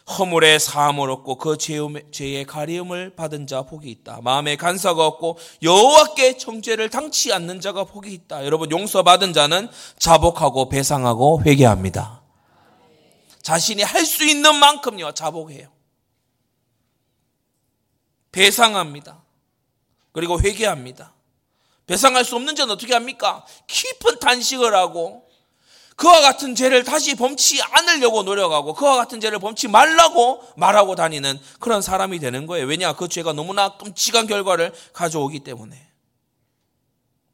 허물의 0.07 0.59
사함을 0.59 1.09
얻고 1.09 1.37
그 1.37 1.57
죄의 1.57 2.45
가리움을 2.45 3.15
받은 3.15 3.47
자 3.47 3.63
복이 3.63 3.89
있다. 3.89 4.19
마음에 4.21 4.55
간사가 4.55 5.05
없고 5.05 5.39
여호와께 5.63 6.37
정죄를 6.37 6.91
당치 6.91 7.33
않는 7.33 7.59
자가 7.59 7.85
복이 7.85 8.13
있다. 8.13 8.45
여러분 8.45 8.69
용서받은 8.69 9.33
자는 9.33 9.67
자복하고 9.97 10.69
배상하고 10.69 11.41
회개합니다. 11.43 12.21
자신이 13.41 13.81
할 13.81 14.05
수 14.05 14.23
있는 14.23 14.55
만큼요 14.55 15.13
자복해요. 15.13 15.69
배상합니다. 18.31 19.23
그리고 20.11 20.39
회개합니다. 20.39 21.13
배상할 21.87 22.25
수 22.25 22.35
없는 22.35 22.55
자는 22.55 22.73
어떻게 22.73 22.93
합니까? 22.93 23.45
깊은 23.67 24.19
탄식을 24.19 24.75
하고 24.75 25.24
그와 25.95 26.21
같은 26.21 26.55
죄를 26.55 26.83
다시 26.83 27.15
범치 27.15 27.61
않으려고 27.61 28.23
노력하고 28.23 28.73
그와 28.73 28.97
같은 28.97 29.21
죄를 29.21 29.39
범치 29.39 29.67
말라고 29.67 30.43
말하고 30.57 30.95
다니는 30.95 31.39
그런 31.59 31.81
사람이 31.81 32.19
되는 32.19 32.45
거예요. 32.47 32.65
왜냐? 32.65 32.93
그 32.93 33.07
죄가 33.07 33.33
너무나 33.33 33.77
끔찍한 33.77 34.27
결과를 34.27 34.73
가져오기 34.93 35.39
때문에. 35.39 35.85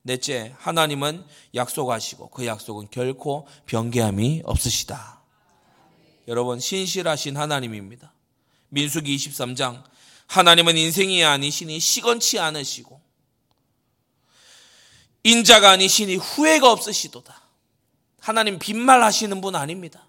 넷째, 0.04 0.56
하나님은 0.60 1.26
약속하시고 1.56 2.30
그 2.30 2.45
약속은 2.45 2.89
결코 2.91 3.47
변개함이 3.65 4.43
없으시다. 4.45 5.21
여러분, 6.28 6.60
신실하신 6.60 7.38
하나님입니다. 7.38 8.13
민수기 8.69 9.15
23장, 9.15 9.84
하나님은 10.28 10.78
인생이 10.78 11.24
아니시니 11.24 11.80
시건치 11.80 12.39
않으시고, 12.39 13.02
인자가 15.24 15.71
아니시니 15.71 16.15
후회가 16.15 16.71
없으시도다. 16.71 17.40
하나님 18.22 18.60
빈말하시는 18.60 19.42
분 19.42 19.56
아닙니다. 19.56 20.08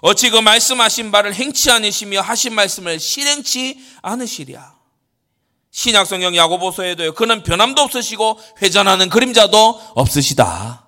어찌 0.00 0.30
그 0.30 0.36
말씀하신 0.36 1.10
바를 1.10 1.34
행치 1.34 1.70
않으시며 1.70 2.20
하신 2.20 2.54
말씀을 2.54 3.00
실행치 3.00 3.80
않으시랴. 4.02 4.78
신약 5.70 6.06
성경 6.06 6.36
야고보서에도요. 6.36 7.14
그는 7.14 7.42
변함도 7.42 7.82
없으시고 7.82 8.38
회전하는 8.62 9.08
그림자도 9.08 9.80
없으시다. 9.94 10.86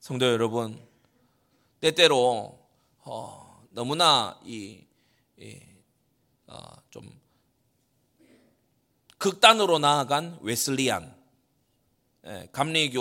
성도 0.00 0.26
여러분, 0.26 0.82
때때로 1.80 2.58
어, 3.04 3.62
너무나 3.70 4.38
이, 4.44 4.80
이 5.38 5.60
어, 6.46 6.58
좀 6.90 7.08
극단으로 9.18 9.78
나아간 9.78 10.38
웨슬리안 10.40 11.18
예, 12.26 12.48
감리교 12.52 13.00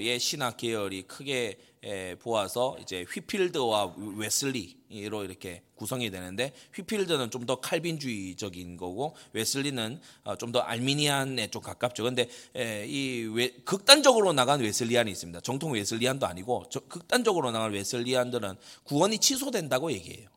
의 0.00 0.18
신학 0.18 0.56
계열이 0.56 1.02
크게 1.02 1.58
예, 1.86 2.16
보아서 2.18 2.76
이제 2.80 3.04
휘필드와 3.08 3.94
웨슬리로 4.16 5.24
이렇게 5.24 5.62
구성이 5.74 6.10
되는데 6.10 6.52
휘필드는 6.74 7.30
좀 7.30 7.44
더 7.44 7.60
칼빈주의적인 7.60 8.78
거고 8.78 9.14
웨슬리는 9.34 10.00
어, 10.24 10.36
좀더 10.36 10.60
알미니안에 10.60 11.48
좀 11.48 11.60
가깝죠. 11.60 12.04
근데 12.04 12.26
예, 12.56 12.86
이 12.88 13.28
극단적으로 13.66 14.32
나간 14.32 14.60
웨슬리안이 14.60 15.10
있습니다. 15.10 15.40
정통 15.42 15.72
웨슬리안도 15.72 16.26
아니고 16.26 16.64
극단적으로 16.88 17.50
나간 17.50 17.72
웨슬리안들은 17.72 18.56
구원이 18.84 19.18
취소된다고 19.18 19.92
얘기해요. 19.92 20.30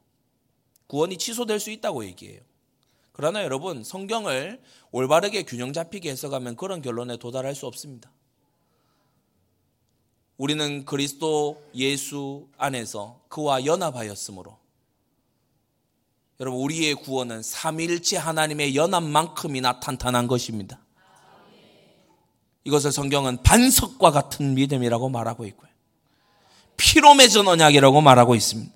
구원이 0.88 1.18
취소될 1.18 1.62
수 1.62 1.72
있다고 1.72 2.04
얘기해요. 2.06 2.42
그러나 3.14 3.44
여러분 3.44 3.84
성경을 3.84 4.62
올바르게 4.92 5.44
균형 5.44 5.72
잡히게 5.72 6.10
해석하면 6.12 6.56
그런 6.56 6.82
결론에 6.82 7.18
도달할 7.18 7.56
수 7.56 7.68
없습니다. 7.68 8.12
우리는 10.38 10.86
그리스도 10.86 11.64
예수 11.74 12.48
안에서 12.58 13.20
그와 13.28 13.66
연합하였으므로 13.66 14.58
여러분 16.40 16.62
우리의 16.62 16.94
구원은 16.96 17.42
삼일체 17.42 18.18
하나님의 18.18 18.76
연합만큼이나 18.76 19.80
탄탄한 19.80 20.28
것입니다. 20.28 20.80
이것을 22.64 22.92
성경은 22.92 23.42
반석과 23.44 24.12
같은 24.12 24.54
믿음이라고 24.54 25.10
말하고 25.10 25.46
있고요. 25.48 25.70
피로 26.76 27.16
맺은 27.16 27.48
언약이라고 27.48 28.02
말하고 28.02 28.36
있습니다. 28.36 28.72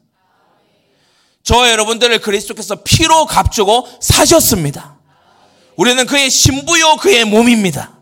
저 1.43 1.69
여러분들을 1.69 2.19
그리스도께서 2.21 2.83
피로 2.83 3.25
값주고 3.25 3.87
사셨습니다. 4.01 4.99
우리는 5.75 6.05
그의 6.07 6.29
신부요 6.29 6.97
그의 6.97 7.25
몸입니다. 7.25 7.99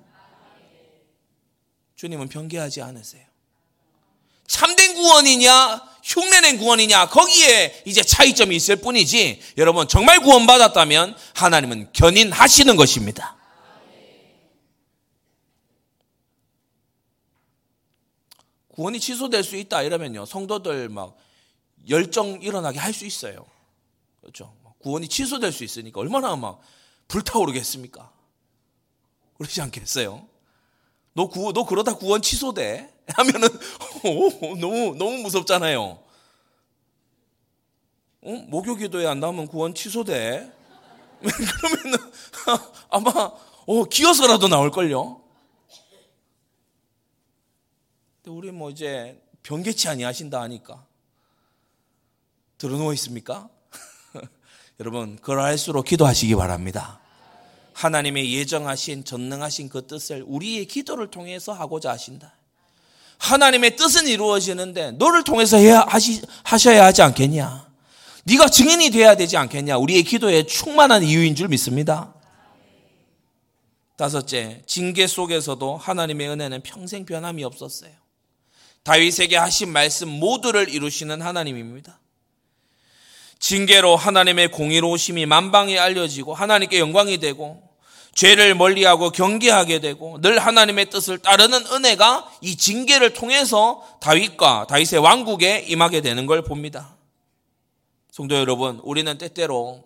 주님은 1.95 2.30
변개하지 2.30 2.82
않으세요. 2.82 3.28
참된 4.50 4.95
구원이냐 4.95 5.88
흉내낸 6.04 6.58
구원이냐 6.58 7.10
거기에 7.10 7.84
이제 7.86 8.02
차이점이 8.02 8.56
있을 8.56 8.78
뿐이지 8.78 9.39
여러분 9.58 9.88
정말 9.88 10.20
구원받았다면 10.22 11.16
하나님은 11.36 11.93
견인하시는 11.93 12.76
것입니다. 12.76 13.38
구원이 18.70 19.00
취소될 19.00 19.43
수 19.43 19.56
있다 19.56 19.84
이러면요 19.84 20.26
성도들 20.26 20.89
막 20.89 21.16
열정 21.88 22.41
일어나게 22.41 22.80
할 22.80 22.91
수 22.91 23.06
있어요. 23.06 23.45
그렇죠? 24.22 24.56
구원이 24.80 25.10
취소될 25.10 25.52
수 25.52 25.64
있으니까 25.64 26.00
얼마나 26.00 26.36
막 26.36 26.60
불타오르겠습니까? 27.08 28.12
그러지 29.38 29.62
않겠어요? 29.62 30.28
너 31.14 31.28
구, 31.28 31.54
너 31.54 31.66
그러다 31.66 31.95
구원 31.95 32.22
취소돼? 32.22 32.99
하면은, 33.16 33.47
오, 34.03 34.55
너무, 34.55 34.95
너무 34.95 35.18
무섭잖아요. 35.24 35.99
어? 38.22 38.32
목요 38.47 38.76
기도에 38.76 39.07
안 39.07 39.20
나오면 39.20 39.47
구원 39.47 39.74
취소돼? 39.74 40.51
그러면은, 41.22 41.97
아마, 42.89 43.10
어, 43.66 43.84
기어서라도 43.86 44.47
나올 44.47 44.72
걸요? 44.72 45.22
근데 48.22 48.30
우리 48.38 48.51
뭐 48.51 48.70
이제 48.70 49.22
변개치 49.43 49.88
아니하신다 49.88 50.41
하니까. 50.41 50.86
들어누워 52.57 52.93
있습니까? 52.93 53.49
여러분, 54.80 55.18
그러할수록 55.18 55.86
기도하시기 55.86 56.36
바랍니다. 56.36 56.99
하나님의 57.74 58.34
예정하신 58.34 59.05
전능하신 59.05 59.70
그 59.70 59.88
뜻을 59.88 60.24
우리의 60.28 60.66
기도를 60.66 61.10
통해서 61.12 61.53
하고자 61.53 61.91
하신다. 61.91 62.38
하나님의 63.20 63.76
뜻은 63.76 64.07
이루어지는데 64.07 64.91
너를 64.91 65.24
통해서 65.24 65.57
해야 65.57 65.86
하시, 65.88 66.22
하셔야 66.43 66.86
하지 66.86 67.01
않겠냐? 67.01 67.70
네가 68.24 68.49
증인이 68.49 68.89
돼야 68.89 69.15
되지 69.15 69.38
않겠냐? 69.38 69.78
우리의 69.78 70.03
기도에 70.03 70.43
충만한 70.43 71.03
이유인 71.03 71.36
줄 71.36 71.47
믿습니다. 71.49 72.13
다섯째, 73.97 74.63
징계 74.65 75.07
속에서도 75.07 75.78
하나님의 75.78 76.30
은혜는 76.30 76.61
평생 76.61 77.05
변함이 77.05 77.43
없었어요. 77.43 77.91
다윗에게 78.84 79.36
하신 79.36 79.70
말씀 79.70 80.07
모두를 80.07 80.70
이루시는 80.70 81.22
하나님입니다. 81.22 81.99
징계로 83.39 83.97
하나님의 83.97 84.51
공의로우심이 84.51 85.26
만방에 85.26 85.78
알려지고 85.78 86.34
하나님께 86.34 86.80
영광이 86.80 87.17
되고 87.17 87.68
죄를 88.20 88.53
멀리하고 88.53 89.11
경계하게 89.11 89.80
되고 89.80 90.20
늘 90.20 90.39
하나님의 90.39 90.89
뜻을 90.89 91.20
따르는 91.20 91.65
은혜가 91.67 92.30
이 92.41 92.57
징계를 92.57 93.13
통해서 93.13 93.82
다윗과 94.01 94.67
다윗의 94.67 94.99
왕국에 94.99 95.59
임하게 95.59 96.01
되는 96.01 96.26
걸 96.26 96.41
봅니다. 96.41 96.97
성도 98.11 98.36
여러분, 98.36 98.82
우리는 98.84 99.17
때때로 99.17 99.86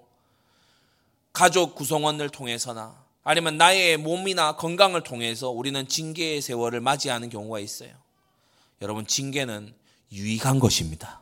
가족 1.32 1.76
구성원을 1.76 2.30
통해서나 2.30 2.96
아니면 3.24 3.58
나의 3.58 3.98
몸이나 3.98 4.56
건강을 4.56 5.02
통해서 5.02 5.52
우리는 5.52 5.88
징계의 5.88 6.42
세월을 6.42 6.82
맞이하는 6.82 7.30
경우가 7.30 7.60
있어요. 7.60 7.92
여러분, 8.82 9.06
징계는 9.06 9.76
유익한 10.12 10.58
것입니다. 10.58 11.22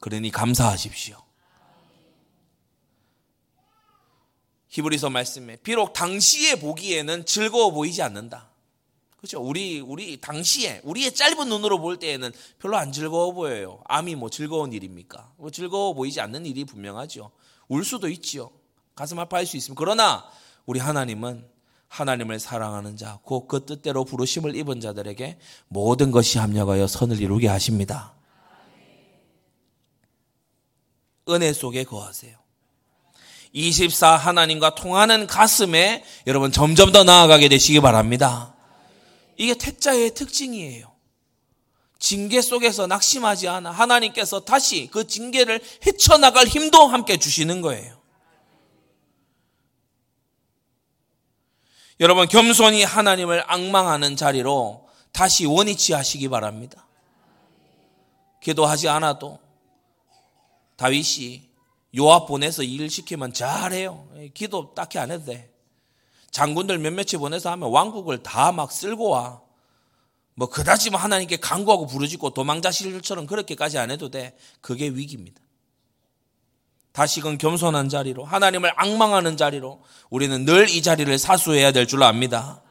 그러니 0.00 0.32
감사하십시오. 0.32 1.29
히브리서 4.70 5.10
말씀에 5.10 5.56
비록 5.56 5.92
당시에 5.92 6.58
보기에는 6.58 7.26
즐거워 7.26 7.70
보이지 7.70 8.02
않는다. 8.02 8.48
그렇죠? 9.16 9.40
우리 9.40 9.80
우리 9.80 10.18
당시에 10.18 10.80
우리의 10.84 11.14
짧은 11.14 11.48
눈으로 11.48 11.78
볼 11.78 11.98
때에는 11.98 12.32
별로 12.58 12.78
안 12.78 12.90
즐거워 12.90 13.32
보여요. 13.32 13.82
암이 13.86 14.14
뭐 14.14 14.30
즐거운 14.30 14.72
일입니까? 14.72 15.34
뭐 15.36 15.50
즐거워 15.50 15.92
보이지 15.92 16.20
않는 16.20 16.46
일이 16.46 16.64
분명하죠. 16.64 17.30
울 17.68 17.84
수도 17.84 18.08
있지요. 18.08 18.50
가슴 18.94 19.18
아파할 19.18 19.44
수 19.44 19.56
있습니다. 19.56 19.78
그러나 19.78 20.24
우리 20.64 20.80
하나님은 20.80 21.46
하나님을 21.88 22.38
사랑하는 22.38 22.96
자, 22.96 23.18
곧 23.24 23.48
그 23.48 23.66
뜻대로 23.66 24.04
부르심을 24.04 24.54
입은 24.54 24.80
자들에게 24.80 25.38
모든 25.68 26.12
것이 26.12 26.38
합력하여 26.38 26.86
선을 26.86 27.20
이루게 27.20 27.48
하십니다. 27.48 28.14
은혜 31.28 31.52
속에 31.52 31.84
거하세요. 31.84 32.38
24 33.52 34.16
하나님과 34.16 34.74
통하는 34.74 35.26
가슴에 35.26 36.04
여러분 36.26 36.52
점점 36.52 36.92
더 36.92 37.04
나아가게 37.04 37.48
되시기 37.48 37.80
바랍니다. 37.80 38.54
이게 39.36 39.54
택자의 39.54 40.14
특징이에요. 40.14 40.90
징계 41.98 42.40
속에서 42.40 42.86
낙심하지 42.86 43.48
않아 43.48 43.70
하나님께서 43.70 44.40
다시 44.40 44.88
그 44.90 45.06
징계를 45.06 45.60
헤쳐나갈 45.86 46.46
힘도 46.46 46.86
함께 46.86 47.18
주시는 47.18 47.60
거예요. 47.60 48.00
여러분 52.00 52.26
겸손히 52.28 52.82
하나님을 52.82 53.44
악망하는 53.46 54.16
자리로 54.16 54.88
다시 55.12 55.44
원위치 55.44 55.92
하시기 55.92 56.28
바랍니다. 56.28 56.86
기도하지 58.40 58.88
않아도 58.88 59.38
다윗이 60.76 61.49
요압 61.96 62.26
보내서 62.28 62.62
일 62.62 62.88
시키면 62.88 63.32
잘해요. 63.32 64.08
기도 64.34 64.74
딱히 64.74 64.98
안 64.98 65.10
해도 65.10 65.24
돼. 65.26 65.50
장군들 66.30 66.78
몇몇이 66.78 67.16
보내서 67.18 67.50
하면 67.50 67.70
왕국을 67.70 68.22
다 68.22 68.52
막 68.52 68.70
쓸고 68.70 69.08
와. 69.08 69.40
뭐 70.34 70.48
그다지 70.48 70.90
뭐 70.90 71.00
하나님께 71.00 71.36
간구하고 71.38 71.86
부르짖고 71.86 72.30
도망자실처럼 72.30 73.26
그렇게까지 73.26 73.78
안 73.78 73.90
해도 73.90 74.10
돼. 74.10 74.36
그게 74.60 74.88
위기입니다. 74.88 75.40
다시금 76.92 77.38
겸손한 77.38 77.88
자리로 77.88 78.24
하나님을 78.24 78.72
악망하는 78.76 79.36
자리로 79.36 79.82
우리는 80.10 80.44
늘 80.44 80.68
이 80.68 80.82
자리를 80.82 81.18
사수해야 81.18 81.72
될줄 81.72 82.02
압니다. 82.02 82.62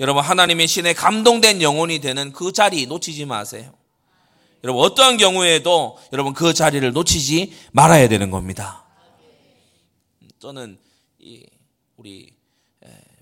여러분 0.00 0.22
하나님의 0.22 0.66
신에 0.66 0.92
감동된 0.92 1.62
영혼이 1.62 2.00
되는 2.00 2.32
그 2.32 2.52
자리 2.52 2.86
놓치지 2.86 3.24
마세요. 3.26 3.72
여러분 4.64 4.82
어떠한 4.82 5.18
경우에도 5.18 5.98
여러분 6.12 6.32
그 6.32 6.54
자리를 6.54 6.90
놓치지 6.92 7.52
말아야 7.72 8.08
되는 8.08 8.30
겁니다. 8.30 8.86
저는 10.38 10.78
우리 11.96 12.32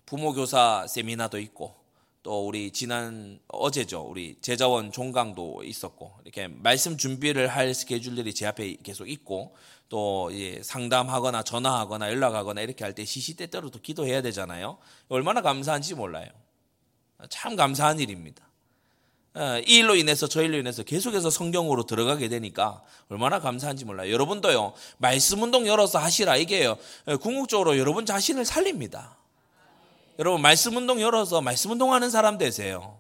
부모 0.07 0.33
교사 0.35 0.87
세미나도 0.87 1.41
있고 1.41 1.75
또 2.23 2.47
우리 2.47 2.71
지난 2.71 3.41
어제죠 3.49 4.03
우리 4.03 4.37
제자원 4.41 4.93
종강도 4.93 5.65
있었고 5.65 6.13
이렇게 6.23 6.47
말씀 6.47 6.97
준비를 6.97 7.49
할 7.49 7.75
스케줄들이 7.75 8.33
제 8.35 8.47
앞에 8.47 8.77
계속 8.85 9.09
있고 9.11 9.57
또 9.89 10.31
상담하거나 10.63 11.43
전화하거나 11.43 12.09
연락하거나 12.11 12.61
이렇게 12.61 12.85
할 12.85 12.95
때 12.95 13.05
시시때때로도 13.05 13.81
기도해야 13.81 14.23
되잖아요. 14.23 14.79
얼마나 15.09 15.43
감사한지 15.43 15.97
몰라요. 15.97 16.29
참 17.31 17.57
감사한 17.57 17.99
일입니다. 17.99 18.49
어, 19.35 19.59
이 19.67 19.79
일로 19.79 19.95
인해서 19.97 20.27
저 20.27 20.43
일로 20.43 20.59
인해서 20.59 20.83
계속해서 20.83 21.31
성경으로 21.31 21.85
들어가게 21.85 22.29
되니까 22.29 22.83
얼마나 23.09 23.41
감사한지 23.41 23.85
몰라요. 23.87 24.13
여러분도요, 24.13 24.75
말씀 24.99 25.43
운동 25.43 25.67
열어서 25.67 25.99
하시라. 25.99 26.37
이게요, 26.37 26.77
어, 27.07 27.17
궁극적으로 27.17 27.79
여러분 27.79 28.05
자신을 28.05 28.45
살립니다. 28.45 29.17
여러분, 30.19 30.43
말씀 30.43 30.77
운동 30.77 31.01
열어서 31.01 31.41
말씀 31.41 31.71
운동 31.71 31.95
하는 31.95 32.11
사람 32.11 32.37
되세요. 32.37 32.99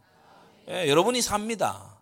예, 0.68 0.88
여러분이 0.88 1.20
삽니다. 1.20 2.00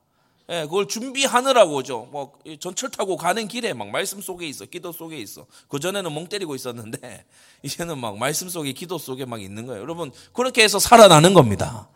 예, 0.49 0.63
그걸 0.63 0.87
준비하느라고죠. 0.87 2.09
뭐, 2.13 2.33
전철 2.61 2.91
타고 2.91 3.17
가는 3.17 3.49
길에 3.49 3.73
막 3.73 3.89
말씀 3.89 4.21
속에 4.21 4.47
있어. 4.47 4.67
기도 4.67 4.93
속에 4.93 5.19
있어. 5.19 5.47
그 5.69 5.81
전에는 5.81 6.15
멍 6.15 6.29
때리고 6.29 6.55
있었는데, 6.55 7.25
이제는 7.65 7.99
막 7.99 8.17
말씀 8.19 8.49
속에, 8.49 8.73
기도 8.73 8.99
속에 8.99 9.25
막 9.25 9.43
있는 9.43 9.67
거예요. 9.67 9.83
여러분, 9.83 10.13
그렇게 10.33 10.63
해서 10.63 10.79
살아나는 10.79 11.35
겁니다. 11.35 11.89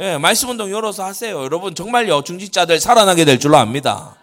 예, 0.00 0.18
말씀 0.18 0.48
운동 0.48 0.70
열어서 0.70 1.04
하세요. 1.04 1.40
여러분 1.44 1.74
정말요 1.74 2.22
중직자들 2.22 2.80
살아나게 2.80 3.24
될 3.24 3.38
줄로 3.38 3.56
압니다. 3.58 4.16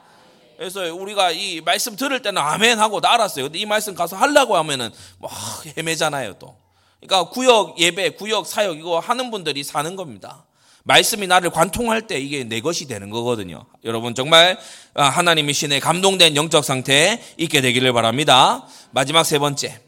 그래서 0.57 0.93
우리가 0.93 1.31
이 1.31 1.61
말씀 1.61 1.95
들을 1.95 2.21
때는 2.21 2.41
아멘 2.41 2.77
하고 2.79 2.99
나 2.99 3.13
알았어요. 3.13 3.45
근데 3.45 3.59
이 3.59 3.65
말씀 3.65 3.95
가서 3.95 4.17
하려고 4.17 4.57
하면은 4.57 4.91
막 5.19 5.31
헤매잖아요 5.77 6.33
또. 6.39 6.55
그러니까 6.99 7.29
구역 7.31 7.79
예배, 7.79 8.11
구역 8.11 8.45
사역 8.45 8.77
이거 8.77 8.99
하는 8.99 9.31
분들이 9.31 9.63
사는 9.63 9.95
겁니다. 9.95 10.45
말씀이 10.83 11.25
나를 11.25 11.51
관통할 11.51 12.05
때 12.05 12.19
이게 12.19 12.43
내 12.43 12.59
것이 12.59 12.87
되는 12.87 13.09
거거든요. 13.09 13.65
여러분 13.85 14.13
정말 14.13 14.59
아, 14.93 15.05
하나님의 15.05 15.53
신에 15.53 15.79
감동된 15.79 16.35
영적 16.35 16.65
상태에 16.65 17.23
있게 17.37 17.61
되기를 17.61 17.93
바랍니다. 17.93 18.67
마지막 18.91 19.23
세 19.23 19.39
번째. 19.39 19.79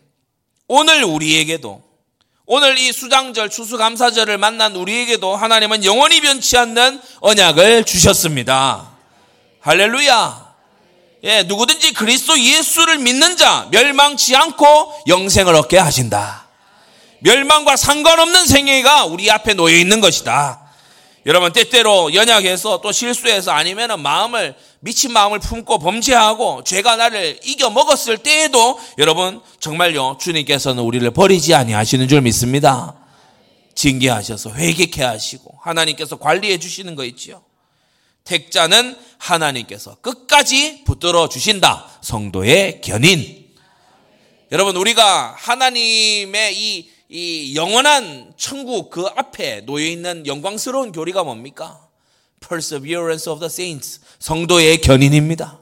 오늘 0.70 1.04
우리에게도 1.04 1.84
오늘 2.46 2.78
이 2.78 2.92
수장절 2.92 3.50
추수감사절을 3.50 4.38
만난 4.38 4.76
우리에게도 4.76 5.34
하나님은 5.34 5.86
영원히 5.86 6.20
변치 6.20 6.58
않는 6.58 7.02
언약을 7.22 7.86
주셨습니다. 7.86 8.90
할렐루야. 9.62 10.54
예, 11.24 11.44
누구든지 11.44 11.94
그리스도 11.94 12.38
예수를 12.38 12.98
믿는 12.98 13.38
자 13.38 13.70
멸망치 13.72 14.36
않고 14.36 15.04
영생을 15.08 15.56
얻게 15.56 15.78
하신다. 15.78 16.44
멸망과 17.20 17.78
상관없는 17.78 18.46
생애가 18.46 19.06
우리 19.06 19.32
앞에 19.32 19.54
놓여 19.54 19.78
있는 19.78 20.02
것이다. 20.02 20.63
여러분 21.26 21.54
때때로 21.54 22.14
연약해서 22.14 22.82
또 22.82 22.92
실수해서 22.92 23.52
아니면 23.52 24.02
마음을 24.02 24.56
미친 24.82 25.14
마음을 25.14 25.40
품고 25.40 25.80
범죄하고 25.80 26.66
죄가 26.66 26.98
나를 26.98 27.40
이겨 27.44 27.70
먹었을 27.70 28.18
때에도 28.18 28.78
여러분 28.98 29.42
정말요 29.60 30.18
주님께서는 30.20 30.84
우리를 30.84 31.10
버리지 31.12 31.54
아니하시는 31.54 32.08
줄 32.10 32.22
믿습니다. 32.22 32.96
징계하셔서 33.76 34.52
회개케 34.52 35.02
하시고 35.02 35.58
하나님께서 35.62 36.18
관리해 36.18 36.60
주시는 36.60 36.96
거 36.96 37.06
있지요. 37.06 37.42
택자는 38.26 38.98
하나님께서 39.18 39.96
끝까지 39.96 40.84
붙들어 40.84 41.30
주신다. 41.30 41.90
성도의 42.02 42.82
견인. 42.82 43.44
여러분 44.52 44.76
우리가 44.76 45.36
하나님의 45.38 46.56
이, 46.56 46.90
이 47.16 47.56
영원한 47.56 48.34
천국 48.38 48.90
그 48.90 49.06
앞에 49.06 49.62
놓여 49.68 49.86
있는 49.86 50.26
영광스러운 50.26 50.92
교리가 50.92 51.24
뭡니까? 51.24 51.88
Perseverance 52.40 53.32
of 53.32 53.40
the 53.40 53.46
saints. 53.52 54.02
성도의 54.18 54.82
견인입니다. 54.82 55.60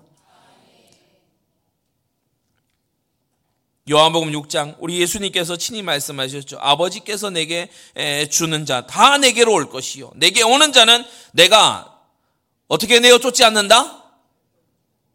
요한복음 3.90 4.32
6장 4.32 4.78
우리 4.80 5.02
예수님께서 5.02 5.58
친히 5.58 5.82
말씀하셨죠. 5.82 6.58
아버지께서 6.62 7.30
내게 7.30 7.70
주는 8.30 8.66
자 8.66 8.88
다 8.88 9.18
내게로 9.18 9.52
올 9.52 9.70
것이요. 9.70 10.12
내게 10.16 10.44
오는 10.44 10.72
자는 10.72 11.04
내가 11.34 12.00
어떻게 12.70 13.02
내어 13.02 13.18
쫓지 13.20 13.44
않는다? 13.44 14.06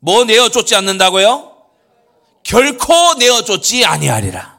뭐 0.00 0.24
내어 0.24 0.50
쫓지 0.50 0.74
않는다고요? 0.74 1.56
결코 2.42 3.14
내어 3.14 3.40
쫓지 3.40 3.86
아니하리라. 3.86 4.55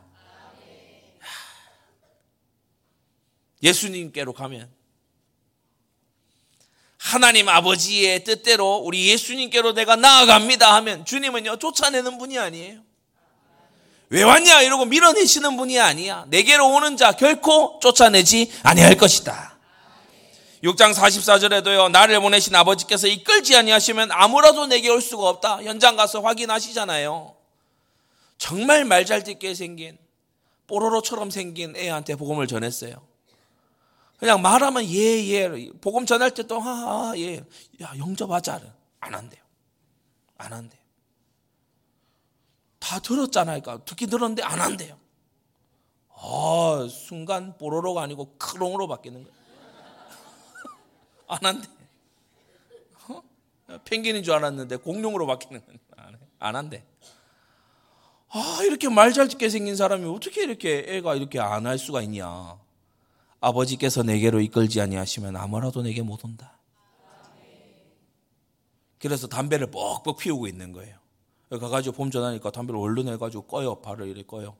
예수님께로 3.64 4.34
가면 4.34 4.70
하나님 6.97 7.47
아버지의 7.47 8.24
뜻대로 8.24 8.78
우리 8.78 9.10
예수님께로 9.10 9.74
내가 9.74 9.95
나아갑니다 9.95 10.74
하면 10.76 11.05
주님은요 11.05 11.58
쫓아내는 11.58 12.18
분이 12.18 12.38
아니에요. 12.38 12.82
왜 14.10 14.24
왔냐 14.24 14.62
이러고 14.62 14.86
밀어내시는 14.86 15.58
분이 15.58 15.80
아니야. 15.80 16.26
내게로 16.30 16.68
오는 16.70 16.97
자 16.97 17.12
결코 17.12 17.80
쫓아내지 17.82 18.51
아니할 18.64 18.95
것이다. 18.95 19.58
6장 20.64 20.93
44절에도요, 20.93 21.91
나를 21.91 22.20
보내신 22.20 22.55
아버지께서 22.55 23.08
이끌지 23.08 23.55
아니하시면 23.55 24.12
아무라도 24.12 24.66
내게 24.66 24.89
올 24.89 25.01
수가 25.01 25.30
없다. 25.30 25.62
현장 25.64 25.95
가서 25.95 26.22
확인하시잖아요. 26.22 27.36
정말 28.38 28.84
말 28.86 29.05
잘 29.05 29.24
듣게 29.24 29.53
생긴, 29.53 29.97
뽀로로처럼 30.68 31.30
생긴 31.30 31.76
애한테 31.76 32.16
복음을 32.16 32.47
전했어요. 32.47 33.07
그냥 34.18 34.41
말하면 34.41 34.84
예, 34.86 34.97
예. 35.28 35.72
복음 35.80 36.05
전할 36.05 36.34
때 36.34 36.43
또, 36.43 36.59
하, 36.59 37.09
하, 37.11 37.18
예. 37.18 37.38
야, 37.82 37.93
영접하자. 37.97 38.59
안 38.99 39.13
한대요. 39.13 39.41
안 40.38 40.53
한대요. 40.53 40.82
다 42.80 42.99
들었잖아요. 42.99 43.61
그러니까 43.61 43.86
듣기 43.86 44.07
들었는데 44.07 44.41
안 44.43 44.59
한대요. 44.59 44.97
아, 46.20 46.88
순간 46.89 47.57
뽀로로가 47.57 48.01
아니고 48.01 48.38
크롱으로 48.38 48.88
바뀌는 48.88 49.24
거예요. 49.24 49.38
안 51.28 51.39
한대. 51.45 51.68
어? 53.09 53.22
펭귄인 53.86 54.24
줄 54.24 54.34
알았는데 54.34 54.78
공룡으로 54.78 55.28
바뀌는 55.28 55.61
건안 56.39 56.55
한대. 56.55 56.84
아, 58.30 58.59
이렇게 58.63 58.89
말 58.89 59.13
잘 59.13 59.28
듣게 59.28 59.49
생긴 59.49 59.76
사람이 59.76 60.05
어떻게 60.09 60.43
이렇게 60.43 60.84
애가 60.88 61.15
이렇게 61.15 61.39
안 61.39 61.65
할 61.68 61.78
수가 61.78 62.01
있냐. 62.01 62.57
아버지께서 63.40 64.04
내게로 64.04 64.42
이끌지 64.42 64.82
아니하시면 64.82 65.36
아무라도 65.36 65.82
내게 65.82 66.02
못 66.02 66.24
온다. 66.26 66.58
그래서 69.00 69.28
담배를 69.28 69.70
뻑뻑 69.70 70.18
피우고 70.18 70.48
있는 70.48 70.72
거예요. 70.72 70.98
가가지고 71.50 71.96
봄 71.96 72.12
전하니까 72.12 72.52
담배를 72.52 72.80
얼른 72.80 73.08
해가지고 73.10 73.44
꺼요. 73.44 73.82
발을 73.82 74.08
이렇게 74.08 74.24
꺼요. 74.24 74.56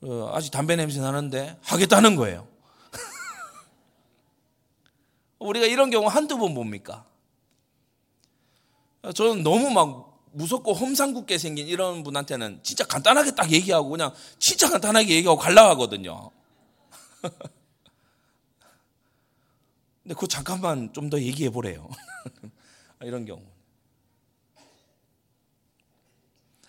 어, 0.00 0.30
아직 0.32 0.50
담배 0.50 0.76
냄새 0.76 1.00
나는데 1.00 1.58
하겠다는 1.62 2.16
거예요. 2.16 2.48
우리가 5.38 5.66
이런 5.66 5.90
경우 5.90 6.08
한두 6.08 6.38
번 6.38 6.54
봅니까? 6.54 7.04
저는 9.14 9.42
너무 9.42 9.70
막 9.70 10.08
무섭고 10.32 10.72
험상궂게 10.72 11.38
생긴 11.38 11.68
이런 11.68 12.02
분한테는 12.02 12.60
진짜 12.62 12.84
간단하게 12.84 13.34
딱 13.34 13.50
얘기하고 13.50 13.88
그냥 13.88 14.12
진짜 14.38 14.68
간단하게 14.68 15.16
얘기하고 15.16 15.38
갈라 15.38 15.68
하거든요. 15.70 16.30
근데 20.02 20.14
그 20.18 20.26
잠깐만 20.26 20.92
좀 20.92 21.10
더 21.10 21.20
얘기해 21.20 21.50
보래요. 21.50 21.88
이런 23.02 23.24
경우. 23.24 23.42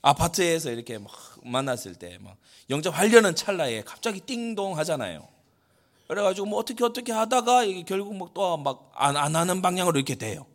아파트에서 0.02 0.72
이렇게 0.72 0.98
막 0.98 1.12
만났을 1.44 1.96
때 1.96 2.18
막 2.20 2.38
영접하려는 2.70 3.36
찰나에 3.36 3.82
갑자기 3.84 4.20
띵동 4.22 4.78
하잖아요. 4.80 5.28
그래가지고 6.08 6.48
뭐 6.48 6.60
어떻게 6.60 6.84
어떻게 6.84 7.12
하다가 7.12 7.64
이게 7.66 7.84
결국 7.84 8.16
뭐또막안 8.16 9.18
안 9.18 9.36
하는 9.36 9.62
방향으로 9.62 9.98
이렇게 10.00 10.16
돼요. 10.16 10.46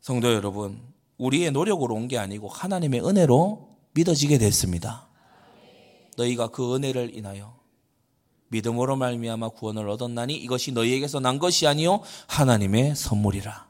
성도 0.00 0.32
여러분, 0.32 0.80
우리의 1.18 1.50
노력으로 1.52 1.94
온 1.94 2.08
게 2.08 2.18
아니고 2.18 2.48
하나님의 2.48 3.00
은혜로 3.06 3.76
믿어지게 3.94 4.38
됐습니다. 4.38 5.08
너희가 6.16 6.48
그 6.48 6.74
은혜를 6.74 7.16
인하여 7.16 7.56
믿음으로 8.48 8.96
말미암아 8.96 9.50
구원을 9.50 9.88
얻었나니 9.88 10.34
이것이 10.34 10.72
너희에게서 10.72 11.20
난 11.20 11.38
것이 11.38 11.66
아니요 11.66 12.00
하나님의 12.28 12.94
선물이라. 12.94 13.68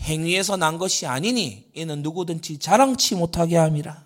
행위에서 0.00 0.56
난 0.56 0.78
것이 0.78 1.06
아니니 1.06 1.68
이는 1.74 2.02
누구든지 2.02 2.58
자랑치 2.58 3.14
못하게 3.14 3.56
함이라. 3.56 4.04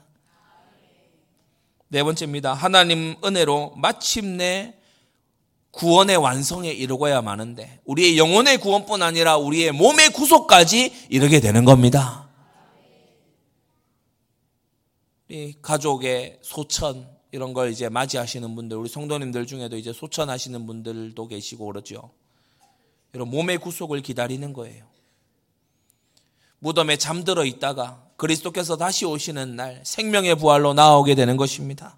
네 1.88 2.02
번째입니다. 2.02 2.54
하나님 2.54 3.16
은혜로 3.24 3.74
마침내 3.76 4.74
구원의 5.70 6.16
완성에 6.16 6.70
이르고야 6.70 7.22
마는데 7.22 7.80
우리의 7.84 8.18
영혼의 8.18 8.58
구원뿐 8.58 9.02
아니라 9.02 9.36
우리의 9.36 9.72
몸의 9.72 10.10
구속까지 10.10 11.06
이르게 11.08 11.40
되는 11.40 11.64
겁니다. 11.64 12.28
이 15.28 15.54
가족의 15.60 16.38
소천 16.42 17.17
이런 17.30 17.52
걸 17.52 17.70
이제 17.70 17.88
맞이하시는 17.88 18.54
분들 18.54 18.76
우리 18.76 18.88
성도님들 18.88 19.46
중에도 19.46 19.76
이제 19.76 19.92
소천하시는 19.92 20.66
분들도 20.66 21.28
계시고 21.28 21.66
그러죠. 21.66 22.10
이런 23.12 23.28
몸의 23.28 23.58
구속을 23.58 24.00
기다리는 24.02 24.52
거예요. 24.52 24.84
무덤에 26.60 26.96
잠들어 26.96 27.44
있다가 27.44 28.02
그리스도께서 28.16 28.76
다시 28.76 29.04
오시는 29.04 29.56
날 29.56 29.80
생명의 29.84 30.36
부활로 30.36 30.74
나오게 30.74 31.14
되는 31.14 31.36
것입니다. 31.36 31.96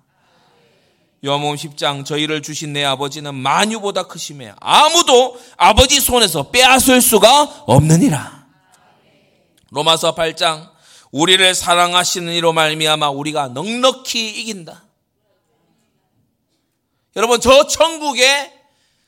요한복음 1.25 1.57
10장 1.57 2.05
저희를 2.05 2.43
주신 2.43 2.73
내 2.73 2.83
아버지는 2.85 3.35
만유보다 3.35 4.05
크심에 4.05 4.55
아무도 4.59 5.39
아버지 5.57 6.01
손에서 6.01 6.51
빼앗을 6.51 7.01
수가 7.01 7.65
없느니라. 7.67 8.47
로마서 9.71 10.15
8장 10.15 10.71
우리를 11.11 11.55
사랑하시는 11.55 12.33
이로 12.33 12.53
말미암아 12.53 13.11
우리가 13.11 13.49
넉넉히 13.49 14.41
이긴다. 14.41 14.90
여러분 17.17 17.41
저 17.41 17.67
천국에 17.67 18.53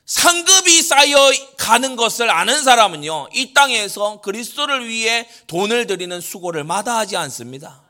상급이 0.05 0.81
쌓여 0.81 1.31
가는 1.57 1.95
것을 1.95 2.29
아는 2.29 2.61
사람은요, 2.61 3.29
이 3.33 3.53
땅에서 3.53 4.19
그리스도를 4.19 4.87
위해 4.87 5.27
돈을 5.47 5.87
들이는 5.87 6.19
수고를 6.19 6.65
마다하지 6.65 7.15
않습니다. 7.15 7.81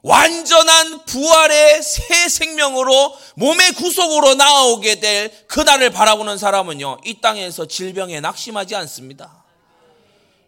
완전한 0.00 1.04
부활의 1.04 1.82
새 1.82 2.28
생명으로 2.28 3.14
몸의 3.34 3.72
구속으로 3.72 4.36
나오게 4.36 5.00
될 5.00 5.46
그날을 5.48 5.90
바라보는 5.90 6.38
사람은요, 6.38 6.98
이 7.04 7.20
땅에서 7.20 7.66
질병에 7.66 8.20
낙심하지 8.20 8.74
않습니다. 8.76 9.44